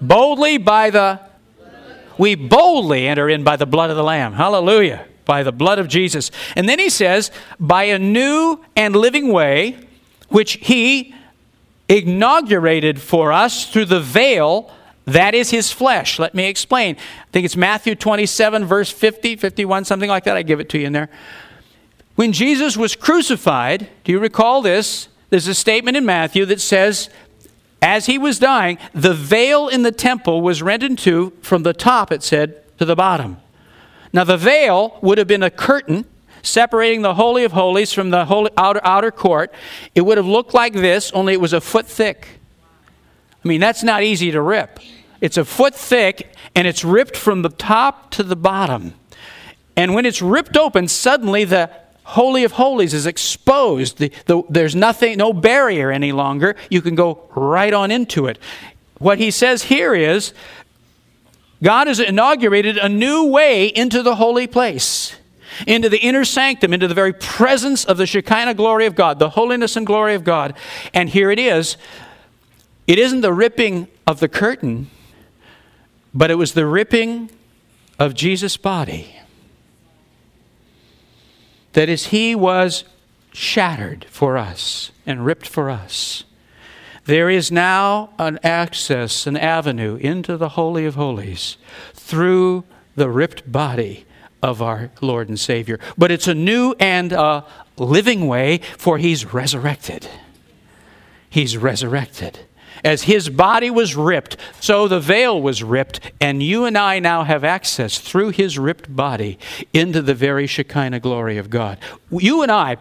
[0.00, 1.20] Boldly by the
[2.18, 4.32] we boldly enter in by the blood of the lamb.
[4.32, 5.06] Hallelujah.
[5.26, 6.30] By the blood of Jesus.
[6.54, 7.30] And then he says,
[7.60, 9.78] by a new and living way
[10.28, 11.14] which he
[11.88, 14.72] inaugurated for us through the veil
[15.06, 16.18] that is his flesh.
[16.18, 16.96] Let me explain.
[16.96, 20.36] I think it's Matthew 27, verse 50, 51, something like that.
[20.36, 21.08] I give it to you in there.
[22.16, 25.08] When Jesus was crucified, do you recall this?
[25.30, 27.08] There's a statement in Matthew that says
[27.82, 31.72] as he was dying, the veil in the temple was rent in two from the
[31.72, 33.38] top, it said, to the bottom.
[34.12, 36.06] Now, the veil would have been a curtain
[36.42, 39.52] separating the Holy of Holies from the holy, outer, outer court.
[39.94, 42.28] It would have looked like this, only it was a foot thick.
[43.44, 44.78] I mean, that's not easy to rip.
[45.20, 48.94] It's a foot thick, and it's ripped from the top to the bottom.
[49.76, 51.70] And when it's ripped open, suddenly the
[52.06, 53.98] Holy of Holies is exposed.
[53.98, 56.54] The, the, there's nothing, no barrier any longer.
[56.70, 58.38] You can go right on into it.
[58.98, 60.32] what he says here is
[61.60, 65.16] God has inaugurated a new way into the holy place,
[65.66, 69.30] into the inner sanctum, into the very presence of the Shekinah glory of God, the
[69.30, 70.54] holiness and glory of God.
[70.94, 71.76] And here it is.
[72.86, 74.90] It isn't the ripping of the curtain,
[76.14, 77.32] but it was the ripping
[77.98, 79.15] of Jesus' body.
[81.76, 82.84] That is, he was
[83.34, 86.24] shattered for us and ripped for us.
[87.04, 91.58] There is now an access, an avenue into the Holy of Holies
[91.92, 94.06] through the ripped body
[94.42, 95.78] of our Lord and Savior.
[95.98, 97.44] But it's a new and a
[97.76, 100.08] living way, for He's resurrected.
[101.28, 102.38] He's resurrected.
[102.84, 107.24] As His body was ripped, so the veil was ripped, and you and I now
[107.24, 109.38] have access through His ripped body
[109.72, 111.78] into the very Shekinah glory of God.
[112.10, 112.76] You and I,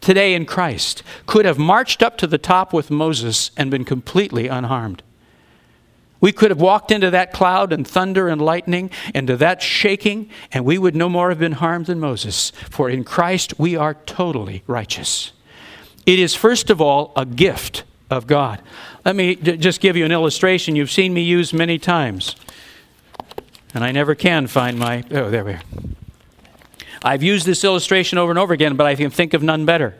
[0.00, 4.48] today in Christ could have marched up to the top with Moses and been completely
[4.48, 5.02] unharmed.
[6.20, 10.64] We could have walked into that cloud and thunder and lightning, into that shaking, and
[10.64, 12.50] we would no more have been harmed than Moses.
[12.68, 15.32] For in Christ we are totally righteous.
[16.04, 18.60] It is, first of all, a gift of God.
[19.04, 22.36] Let me d- just give you an illustration you've seen me use many times.
[23.72, 25.04] And I never can find my.
[25.12, 25.62] Oh, there we are.
[27.02, 29.94] I've used this illustration over and over again, but I can think of none better.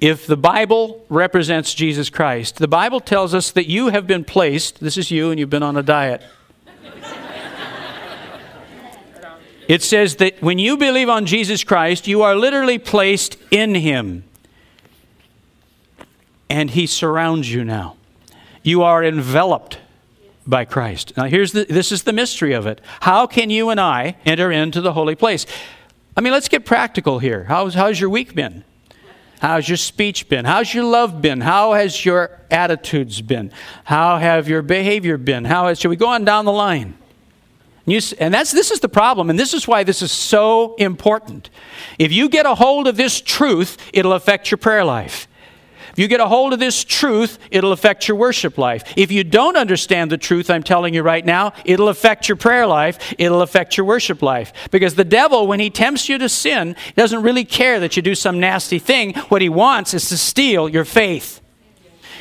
[0.00, 4.80] If the Bible represents Jesus Christ, the Bible tells us that you have been placed,
[4.80, 6.22] this is you, and you've been on a diet.
[9.68, 14.24] it says that when you believe on Jesus Christ, you are literally placed in Him.
[16.48, 17.96] And He surrounds you now.
[18.62, 19.78] You are enveloped
[20.46, 21.16] by Christ.
[21.16, 22.80] Now, here's the, this is the mystery of it.
[23.00, 25.46] How can you and I enter into the holy place?
[26.16, 27.44] I mean, let's get practical here.
[27.44, 28.64] How's, how's your week been?
[29.40, 30.44] How's your speech been?
[30.44, 31.40] How's your love been?
[31.40, 33.52] How has your attitudes been?
[33.84, 35.44] How have your behavior been?
[35.44, 36.96] How has, should we go on down the line?
[37.84, 40.74] And, you, and that's, this is the problem, and this is why this is so
[40.76, 41.50] important.
[41.98, 45.28] If you get a hold of this truth, it'll affect your prayer life.
[45.94, 48.82] If you get a hold of this truth, it'll affect your worship life.
[48.96, 52.66] If you don't understand the truth I'm telling you right now, it'll affect your prayer
[52.66, 54.52] life, it'll affect your worship life.
[54.72, 58.16] Because the devil, when he tempts you to sin, doesn't really care that you do
[58.16, 59.14] some nasty thing.
[59.28, 61.40] What he wants is to steal your faith.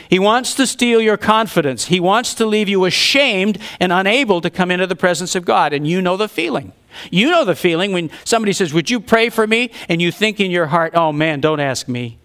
[0.08, 1.86] He wants to steal your confidence.
[1.86, 5.74] He wants to leave you ashamed and unable to come into the presence of God.
[5.74, 6.74] And you know the feeling.
[7.10, 9.72] You know the feeling when somebody says, Would you pray for me?
[9.90, 12.20] And you think in your heart, Oh man, don't ask me.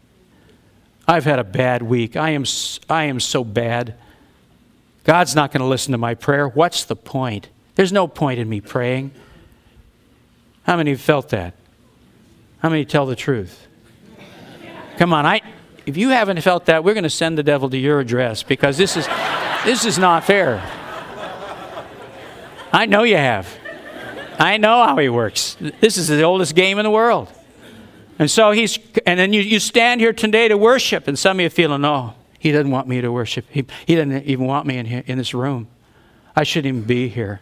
[1.08, 2.16] I've had a bad week.
[2.16, 2.44] I am,
[2.90, 3.94] I am so bad.
[5.04, 6.46] God's not going to listen to my prayer.
[6.46, 7.48] What's the point?
[7.76, 9.12] There's no point in me praying.
[10.64, 11.54] How many felt that?
[12.58, 13.66] How many tell the truth?
[14.98, 15.40] Come on, I,
[15.86, 18.76] if you haven't felt that, we're going to send the devil to your address because
[18.76, 19.06] this is,
[19.64, 20.60] this is not fair.
[22.70, 23.48] I know you have.
[24.38, 25.56] I know how he works.
[25.80, 27.32] This is the oldest game in the world.
[28.18, 31.42] And so he's, and then you, you stand here today to worship, and some of
[31.42, 33.46] you feeling, oh, he doesn't want me to worship.
[33.50, 35.68] He, he doesn't even want me in, here, in this room.
[36.34, 37.40] I shouldn't even be here.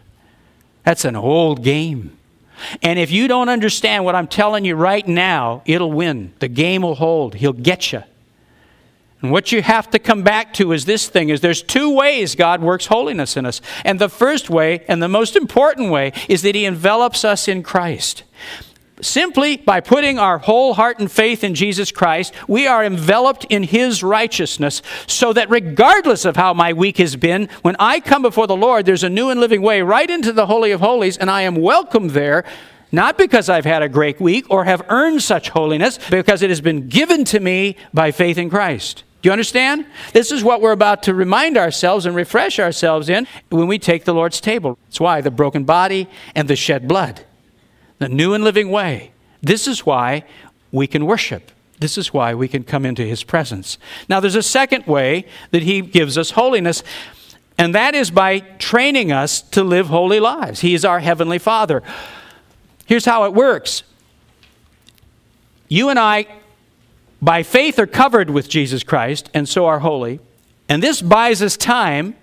[0.83, 2.17] That's an old game.
[2.81, 6.33] And if you don't understand what I'm telling you right now, it'll win.
[6.39, 7.35] The game will hold.
[7.35, 8.03] He'll get you.
[9.21, 12.35] And what you have to come back to is this thing is there's two ways
[12.35, 13.61] God works holiness in us.
[13.83, 17.63] And the first way and the most important way is that he envelops us in
[17.63, 18.23] Christ.
[18.99, 23.61] Simply by putting our whole heart and faith in Jesus Christ, we are enveloped in
[23.61, 28.47] His righteousness, so that regardless of how my week has been, when I come before
[28.47, 31.29] the Lord, there's a new and living way right into the Holy of Holies, and
[31.29, 32.43] I am welcome there,
[32.91, 36.61] not because I've had a great week or have earned such holiness, because it has
[36.61, 39.03] been given to me by faith in Christ.
[39.21, 39.85] Do you understand?
[40.13, 44.05] This is what we're about to remind ourselves and refresh ourselves in when we take
[44.05, 44.79] the Lord's table.
[44.85, 47.23] That's why the broken body and the shed blood
[47.99, 49.11] the new and living way.
[49.41, 50.23] This is why
[50.71, 51.51] we can worship.
[51.79, 53.77] This is why we can come into his presence.
[54.09, 56.83] Now, there's a second way that he gives us holiness,
[57.57, 60.61] and that is by training us to live holy lives.
[60.61, 61.83] He is our heavenly Father.
[62.85, 63.83] Here's how it works
[65.67, 66.27] you and I,
[67.21, 70.19] by faith, are covered with Jesus Christ, and so are holy.
[70.69, 72.15] And this buys us time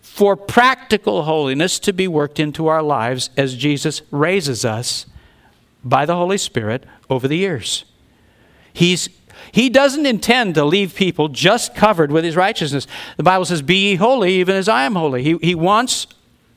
[0.00, 5.06] for practical holiness to be worked into our lives as Jesus raises us
[5.84, 7.84] by the Holy Spirit over the years.
[8.72, 9.08] He's,
[9.50, 12.86] he doesn't intend to leave people just covered with his righteousness.
[13.16, 15.22] The Bible says, Be ye holy, even as I am holy.
[15.22, 16.06] He, he wants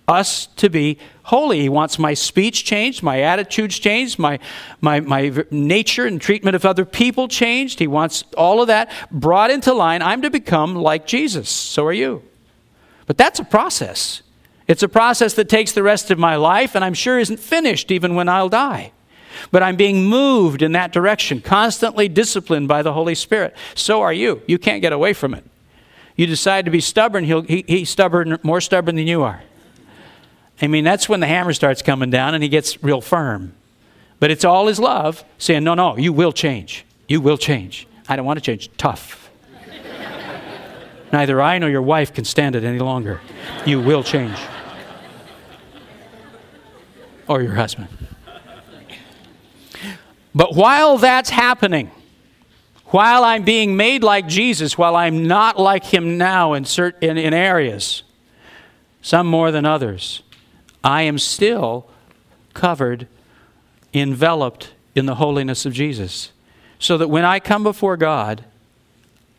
[0.08, 1.62] us to be holy.
[1.62, 4.40] He wants my speech changed, my attitudes changed, my,
[4.80, 7.80] my, my nature and treatment of other people changed.
[7.80, 10.02] He wants all of that brought into line.
[10.02, 11.50] I'm to become like Jesus.
[11.50, 12.22] So are you.
[13.08, 14.22] But that's a process.
[14.68, 17.92] It's a process that takes the rest of my life, and I'm sure isn't finished
[17.92, 18.92] even when I'll die.
[19.52, 23.56] But I'm being moved in that direction, constantly disciplined by the Holy Spirit.
[23.74, 24.42] So are you.
[24.48, 25.44] You can't get away from it.
[26.16, 29.44] You decide to be stubborn, he'll, he, he's stubborn, more stubborn than you are.
[30.62, 33.54] I mean, that's when the hammer starts coming down and he gets real firm.
[34.20, 36.86] But it's all his love saying, No, no, you will change.
[37.08, 37.88] You will change.
[38.08, 38.70] I don't want to change.
[38.78, 39.30] Tough.
[41.12, 43.22] Neither I nor your wife can stand it any longer.
[43.66, 44.38] You will change.
[47.28, 47.88] Or your husband.
[50.36, 51.90] But while that's happening,
[52.88, 57.18] while I'm being made like Jesus, while I'm not like him now in, certain, in,
[57.18, 58.04] in areas,
[59.02, 60.22] some more than others,
[60.84, 61.90] I am still
[62.54, 63.08] covered,
[63.94, 66.32] enveloped in the holiness of Jesus.
[66.80, 68.44] So that when I come before God,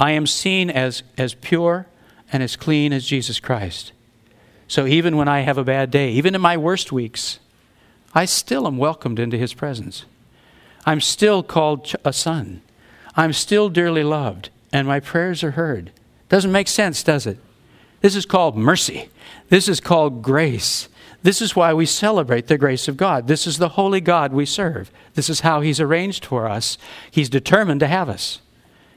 [0.01, 1.87] I am seen as, as pure
[2.33, 3.93] and as clean as Jesus Christ.
[4.67, 7.39] So even when I have a bad day, even in my worst weeks,
[8.15, 10.07] I still am welcomed into his presence.
[10.87, 12.62] I'm still called a son.
[13.16, 15.91] I'm still dearly loved, and my prayers are heard.
[16.28, 17.39] Doesn't make sense, does it?
[18.01, 19.09] This is called mercy.
[19.49, 20.89] This is called grace.
[21.22, 23.26] This is why we celebrate the grace of God.
[23.26, 24.93] This is the holy God we serve.
[25.14, 26.78] This is how He's arranged for us.
[27.11, 28.41] He's determined to have us.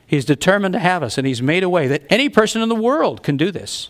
[0.05, 2.75] He's determined to have us, and He's made a way that any person in the
[2.75, 3.89] world can do this.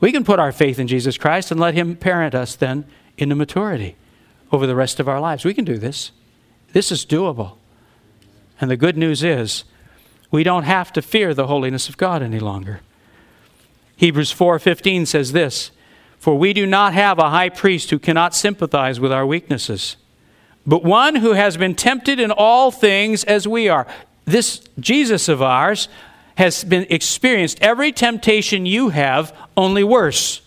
[0.00, 2.86] We can put our faith in Jesus Christ and let Him parent us then
[3.18, 3.96] into maturity
[4.52, 5.44] over the rest of our lives.
[5.44, 6.12] We can do this.
[6.72, 7.52] This is doable.
[8.60, 9.64] And the good news is,
[10.30, 12.80] we don't have to fear the holiness of God any longer.
[13.96, 15.70] Hebrews 4:15 says this,
[16.18, 19.96] "For we do not have a high priest who cannot sympathize with our weaknesses,
[20.66, 23.86] but one who has been tempted in all things as we are."
[24.24, 25.88] This Jesus of ours
[26.34, 30.42] has been experienced every temptation you have, only worse.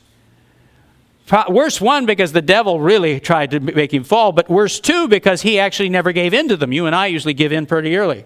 [1.48, 5.42] Worse one, because the devil really tried to make him fall, but worse two, because
[5.44, 6.74] he actually never gave in to them.
[6.74, 8.26] You and I usually give in pretty early.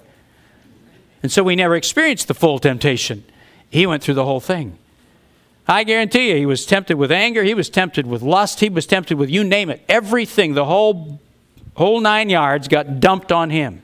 [1.21, 3.23] And so we never experienced the full temptation.
[3.69, 4.77] He went through the whole thing.
[5.67, 8.85] I guarantee you, he was tempted with anger, he was tempted with lust, he was
[8.85, 9.83] tempted with you name it.
[9.89, 11.19] Everything, the whole,
[11.75, 13.81] whole nine yards got dumped on him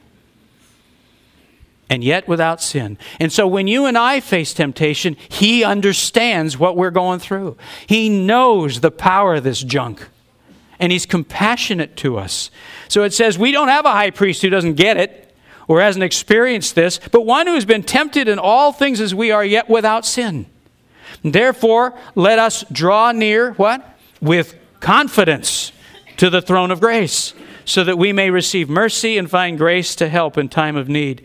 [1.91, 2.97] and yet without sin.
[3.19, 7.57] And so when you and I face temptation, He understands what we're going through.
[7.85, 10.07] He knows the power of this junk,
[10.79, 12.49] and He's compassionate to us.
[12.87, 15.35] So it says we don't have a high priest who doesn't get it
[15.67, 19.31] or hasn't experienced this, but one who has been tempted in all things as we
[19.31, 20.45] are, yet without sin.
[21.25, 23.97] Therefore, let us draw near what?
[24.21, 25.73] With confidence
[26.15, 27.33] to the throne of grace,
[27.65, 31.21] so that we may receive mercy and find grace to help in time of need.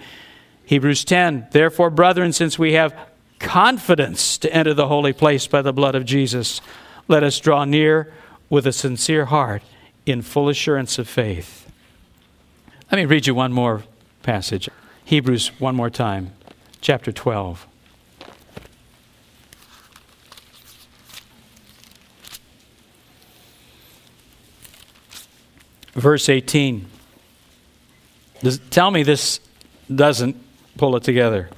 [0.66, 2.94] Hebrews 10 Therefore, brethren, since we have
[3.38, 6.60] confidence to enter the holy place by the blood of Jesus,
[7.08, 8.12] let us draw near
[8.50, 9.62] with a sincere heart
[10.04, 11.70] in full assurance of faith.
[12.90, 13.84] Let me read you one more
[14.22, 14.68] passage.
[15.04, 16.32] Hebrews, one more time,
[16.80, 17.66] chapter 12.
[25.94, 26.86] Verse 18.
[28.40, 29.40] Does, tell me this
[29.94, 30.36] doesn't
[30.76, 31.48] pull it together.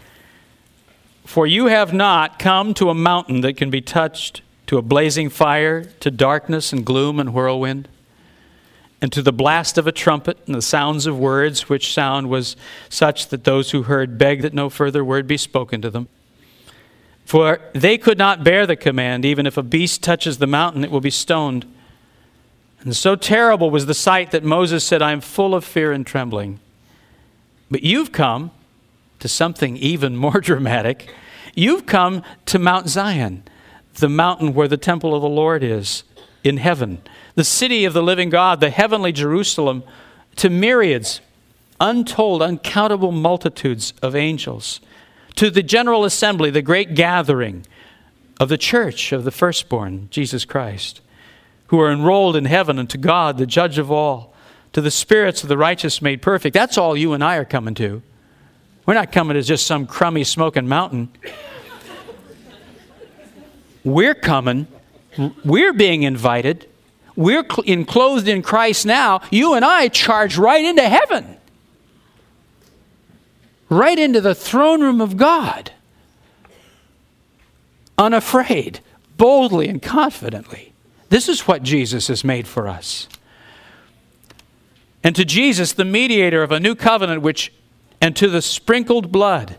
[1.24, 5.28] For you have not come to a mountain that can be touched, to a blazing
[5.28, 7.88] fire, to darkness and gloom and whirlwind,
[9.00, 12.56] and to the blast of a trumpet and the sounds of words, which sound was
[12.88, 16.08] such that those who heard begged that no further word be spoken to them.
[17.24, 20.90] For they could not bear the command, even if a beast touches the mountain, it
[20.90, 21.66] will be stoned.
[22.80, 26.06] And so terrible was the sight that Moses said, I am full of fear and
[26.06, 26.58] trembling.
[27.70, 28.50] But you've come
[29.20, 31.12] to something even more dramatic.
[31.54, 33.42] You've come to Mount Zion,
[33.94, 36.04] the mountain where the temple of the Lord is
[36.44, 37.02] in heaven,
[37.34, 39.82] the city of the living God, the heavenly Jerusalem,
[40.36, 41.20] to myriads,
[41.80, 44.80] untold, uncountable multitudes of angels,
[45.34, 47.66] to the general assembly, the great gathering
[48.40, 51.00] of the church of the firstborn, Jesus Christ,
[51.68, 54.34] who are enrolled in heaven, and to God, the judge of all,
[54.72, 56.54] to the spirits of the righteous made perfect.
[56.54, 58.02] That's all you and I are coming to.
[58.88, 61.10] We're not coming as just some crummy smoking mountain.
[63.84, 64.66] We're coming,
[65.44, 66.66] we're being invited,
[67.14, 69.20] we're enclosed in Christ now.
[69.30, 71.36] You and I charge right into heaven,
[73.68, 75.70] right into the throne room of God,
[77.98, 78.80] unafraid,
[79.18, 80.72] boldly, and confidently.
[81.10, 83.06] This is what Jesus has made for us.
[85.04, 87.52] And to Jesus, the mediator of a new covenant, which
[88.00, 89.56] and to the sprinkled blood,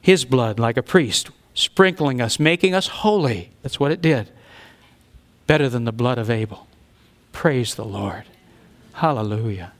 [0.00, 3.50] his blood, like a priest, sprinkling us, making us holy.
[3.62, 4.30] That's what it did.
[5.46, 6.68] better than the blood of Abel.
[7.32, 8.24] Praise the Lord.
[8.92, 9.72] Hallelujah.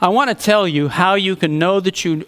[0.00, 2.26] I want to tell you how you can know that you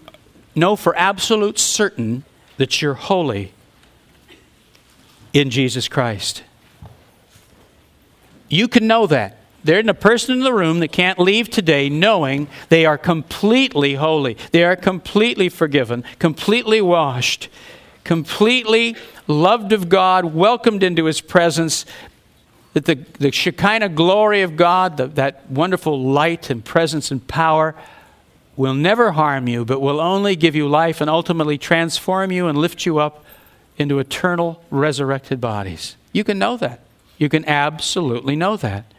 [0.55, 2.23] know for absolute certain
[2.55, 3.51] that you're holy
[5.33, 6.43] in Jesus Christ.
[8.49, 9.36] You can know that.
[9.63, 13.95] There isn't a person in the room that can't leave today knowing they are completely
[13.95, 14.37] holy.
[14.51, 17.49] They are completely forgiven, completely washed,
[18.03, 18.95] completely
[19.27, 21.85] loved of God, welcomed into His presence.
[22.73, 27.75] That the, the Shekinah glory of God, the, that wonderful light and presence and power,
[28.55, 32.57] will never harm you, but will only give you life and ultimately transform you and
[32.57, 33.23] lift you up
[33.77, 35.95] into eternal resurrected bodies.
[36.11, 36.81] You can know that.
[37.17, 38.91] You can absolutely know that.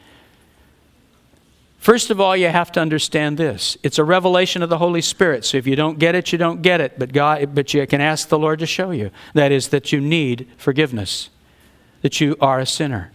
[1.78, 3.78] First of all, you have to understand this.
[3.82, 5.44] It's a revelation of the Holy Spirit.
[5.44, 6.98] So if you don't get it, you don't get it.
[6.98, 9.10] But God but you can ask the Lord to show you.
[9.34, 11.30] That is that you need forgiveness.
[12.02, 13.12] That you are a sinner.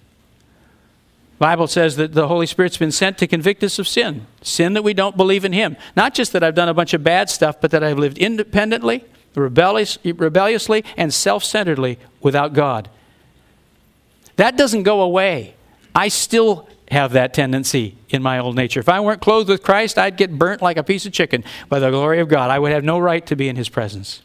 [1.40, 4.28] Bible says that the Holy Spirit's been sent to convict us of sin.
[4.42, 5.76] Sin that we don't believe in him.
[5.96, 9.04] Not just that I've done a bunch of bad stuff, but that I've lived independently,
[9.36, 12.90] rebellious, rebelliously, and self-centeredly without God.
[14.38, 15.56] That doesn't go away.
[15.94, 18.80] I still have that tendency in my old nature.
[18.80, 21.80] If I weren't clothed with Christ, I'd get burnt like a piece of chicken by
[21.80, 22.50] the glory of God.
[22.50, 24.22] I would have no right to be in His presence.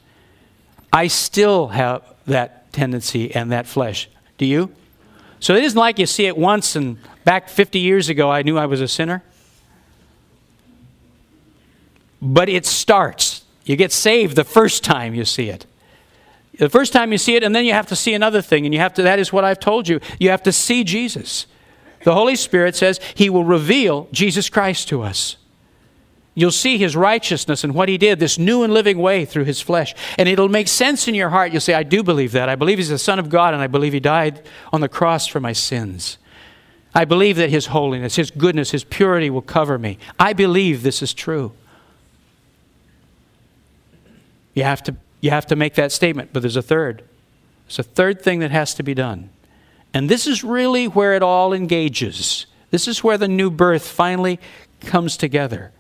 [0.93, 4.09] I still have that tendency and that flesh.
[4.39, 4.73] Do you?
[5.41, 8.59] So it isn't like you see it once and back 50 years ago I knew
[8.59, 9.23] I was a sinner.
[12.21, 13.45] But it starts.
[13.65, 15.67] You get saved the first time you see it.
[16.59, 18.75] The first time you see it, and then you have to see another thing, and
[18.75, 20.01] you have to, that is what I've told you.
[20.19, 21.47] You have to see Jesus.
[22.05, 25.37] The Holy Spirit says He will reveal Jesus Christ to us.
[26.35, 29.61] You'll see His righteousness and what He did, this new and living way through His
[29.61, 29.95] flesh.
[30.17, 31.51] And it'll make sense in your heart.
[31.51, 32.49] You'll say, I do believe that.
[32.49, 34.43] I believe He's the Son of God, and I believe He died
[34.73, 36.17] on the cross for my sins.
[36.95, 39.99] I believe that His holiness, His goodness, His purity will cover me.
[40.19, 41.53] I believe this is true.
[44.55, 47.03] You have to, you have to make that statement, but there's a third.
[47.67, 49.31] There's a third thing that has to be done.
[49.95, 52.47] And this is really where it all engages.
[52.71, 54.39] This is where the new birth finally
[54.81, 55.73] comes together.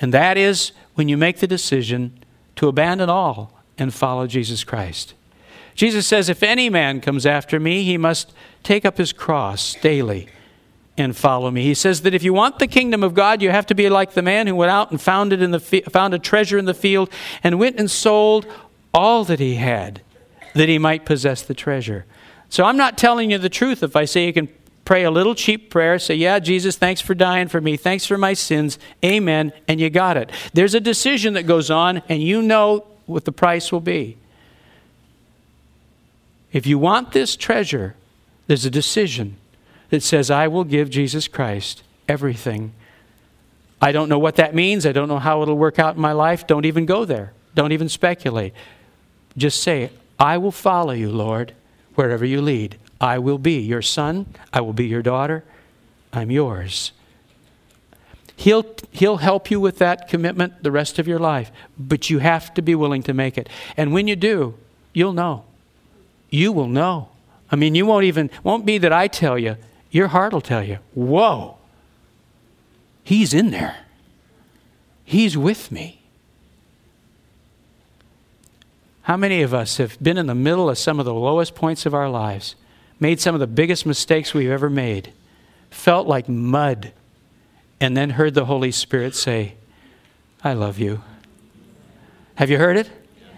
[0.00, 2.18] And that is when you make the decision
[2.56, 5.14] to abandon all and follow Jesus Christ.
[5.74, 10.28] Jesus says, If any man comes after me, he must take up his cross daily
[10.98, 11.62] and follow me.
[11.62, 14.12] He says that if you want the kingdom of God, you have to be like
[14.12, 16.74] the man who went out and found, it in the, found a treasure in the
[16.74, 17.10] field
[17.42, 18.46] and went and sold
[18.92, 20.02] all that he had
[20.54, 22.04] that he might possess the treasure.
[22.50, 24.48] So I'm not telling you the truth if I say you can
[24.84, 27.76] pray a little cheap prayer, say, Yeah, Jesus, thanks for dying for me.
[27.76, 28.76] Thanks for my sins.
[29.04, 29.52] Amen.
[29.68, 30.30] And you got it.
[30.52, 34.16] There's a decision that goes on, and you know what the price will be.
[36.52, 37.94] If you want this treasure,
[38.48, 39.36] there's a decision
[39.90, 42.72] that says, I will give Jesus Christ everything.
[43.80, 44.84] I don't know what that means.
[44.86, 46.48] I don't know how it'll work out in my life.
[46.48, 47.32] Don't even go there.
[47.54, 48.52] Don't even speculate.
[49.36, 51.54] Just say, I will follow you, Lord
[51.94, 52.76] wherever you lead.
[53.00, 54.26] I will be your son.
[54.52, 55.44] I will be your daughter.
[56.12, 56.92] I'm yours.
[58.36, 62.54] He'll, he'll help you with that commitment the rest of your life, but you have
[62.54, 63.48] to be willing to make it.
[63.76, 64.54] And when you do,
[64.94, 65.44] you'll know.
[66.30, 67.10] You will know.
[67.50, 69.56] I mean, you won't even, won't be that I tell you,
[69.90, 71.58] your heart will tell you, whoa,
[73.04, 73.84] he's in there.
[75.04, 75.99] He's with me.
[79.02, 81.86] How many of us have been in the middle of some of the lowest points
[81.86, 82.54] of our lives,
[82.98, 85.12] made some of the biggest mistakes we've ever made,
[85.70, 86.92] felt like mud,
[87.80, 89.54] and then heard the Holy Spirit say,
[90.44, 91.02] I love you?
[92.34, 92.90] Have you heard it?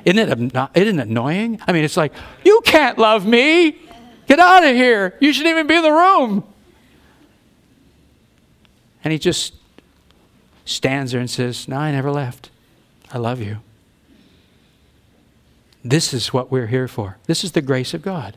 [0.04, 1.60] Isn't it, isn't it annoying?
[1.66, 2.12] I mean, it's like,
[2.44, 3.78] you can't love me.
[4.26, 5.16] Get out of here.
[5.20, 6.44] You shouldn't even be in the room.
[9.04, 9.54] And he just
[10.64, 12.50] stands there and says, No, I never left.
[13.12, 13.58] I love you.
[15.84, 17.18] This is what we're here for.
[17.26, 18.36] This is the grace of God.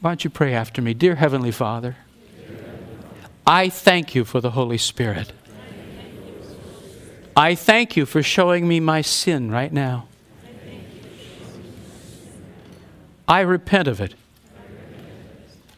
[0.00, 0.94] Why don't you pray after me?
[0.94, 1.96] Dear Heavenly Father,
[3.46, 5.32] I thank you for the Holy Spirit.
[7.34, 10.08] I thank you for showing me my sin right now.
[13.28, 14.14] I repent of it.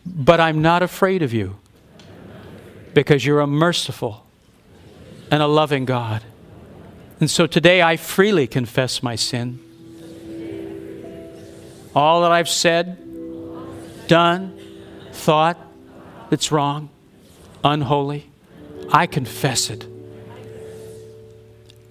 [0.05, 1.59] But I'm not afraid of you
[2.95, 4.25] because you're a merciful
[5.31, 6.23] and a loving God.
[7.21, 9.59] And so today I freely confess my sin.
[11.95, 12.97] All that I've said,
[14.07, 14.57] done,
[15.13, 15.59] thought
[16.31, 16.91] that's wrong,
[17.65, 18.31] unholy,
[18.93, 19.85] I confess it.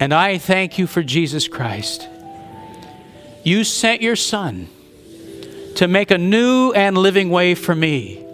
[0.00, 2.08] And I thank you for Jesus Christ.
[3.44, 4.68] You sent your Son
[5.74, 8.24] to make a new and living way for me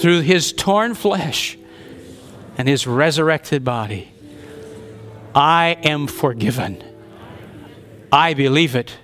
[0.00, 1.56] through his torn flesh
[2.58, 4.13] and his resurrected body.
[5.34, 6.82] I am forgiven.
[8.12, 8.96] I believe it.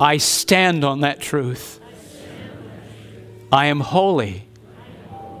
[0.00, 1.80] I stand on that truth.
[3.50, 4.46] I am holy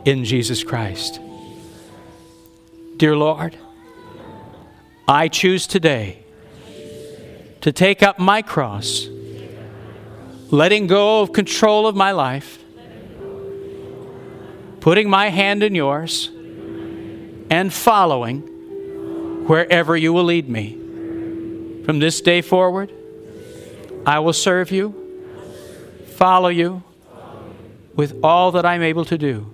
[0.04, 1.20] in Jesus Christ.
[2.96, 3.56] Dear Lord,
[5.06, 6.24] I choose today
[7.60, 9.06] to take up my cross,
[10.50, 12.58] letting go of control of my life,
[14.80, 16.30] putting my hand in yours,
[17.50, 18.57] and following
[19.48, 20.72] wherever you will lead me.
[21.84, 22.92] From this day forward,
[24.06, 24.94] I will serve you,
[26.16, 26.82] follow you
[27.94, 29.52] with all that I'm able to do.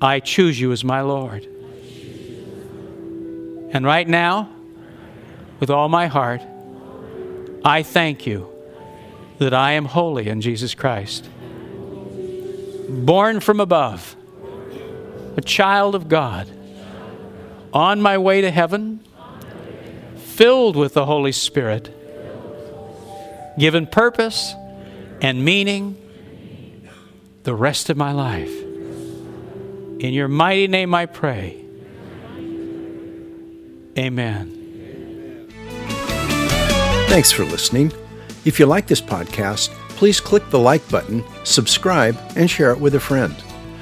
[0.00, 1.44] I choose you as my Lord.
[3.70, 4.50] And right now,
[5.60, 6.42] with all my heart,
[7.64, 8.48] I thank you
[9.38, 11.28] that I am holy in Jesus Christ.
[12.88, 14.16] Born from above,
[15.36, 16.48] a child of God,
[17.76, 18.98] on my way to heaven,
[20.16, 21.94] filled with the Holy Spirit,
[23.58, 24.54] given purpose
[25.20, 25.94] and meaning
[27.42, 28.50] the rest of my life.
[30.00, 31.62] In your mighty name I pray.
[33.98, 34.52] Amen.
[37.08, 37.92] Thanks for listening.
[38.46, 42.94] If you like this podcast, please click the like button, subscribe, and share it with
[42.94, 43.36] a friend.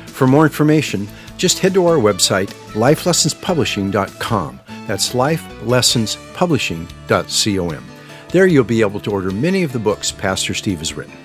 [0.06, 1.06] For more information,
[1.36, 4.60] just head to our website, lifelessonspublishing.com.
[4.86, 7.84] That's lifelessonspublishing.com.
[8.30, 11.23] There you'll be able to order many of the books Pastor Steve has written.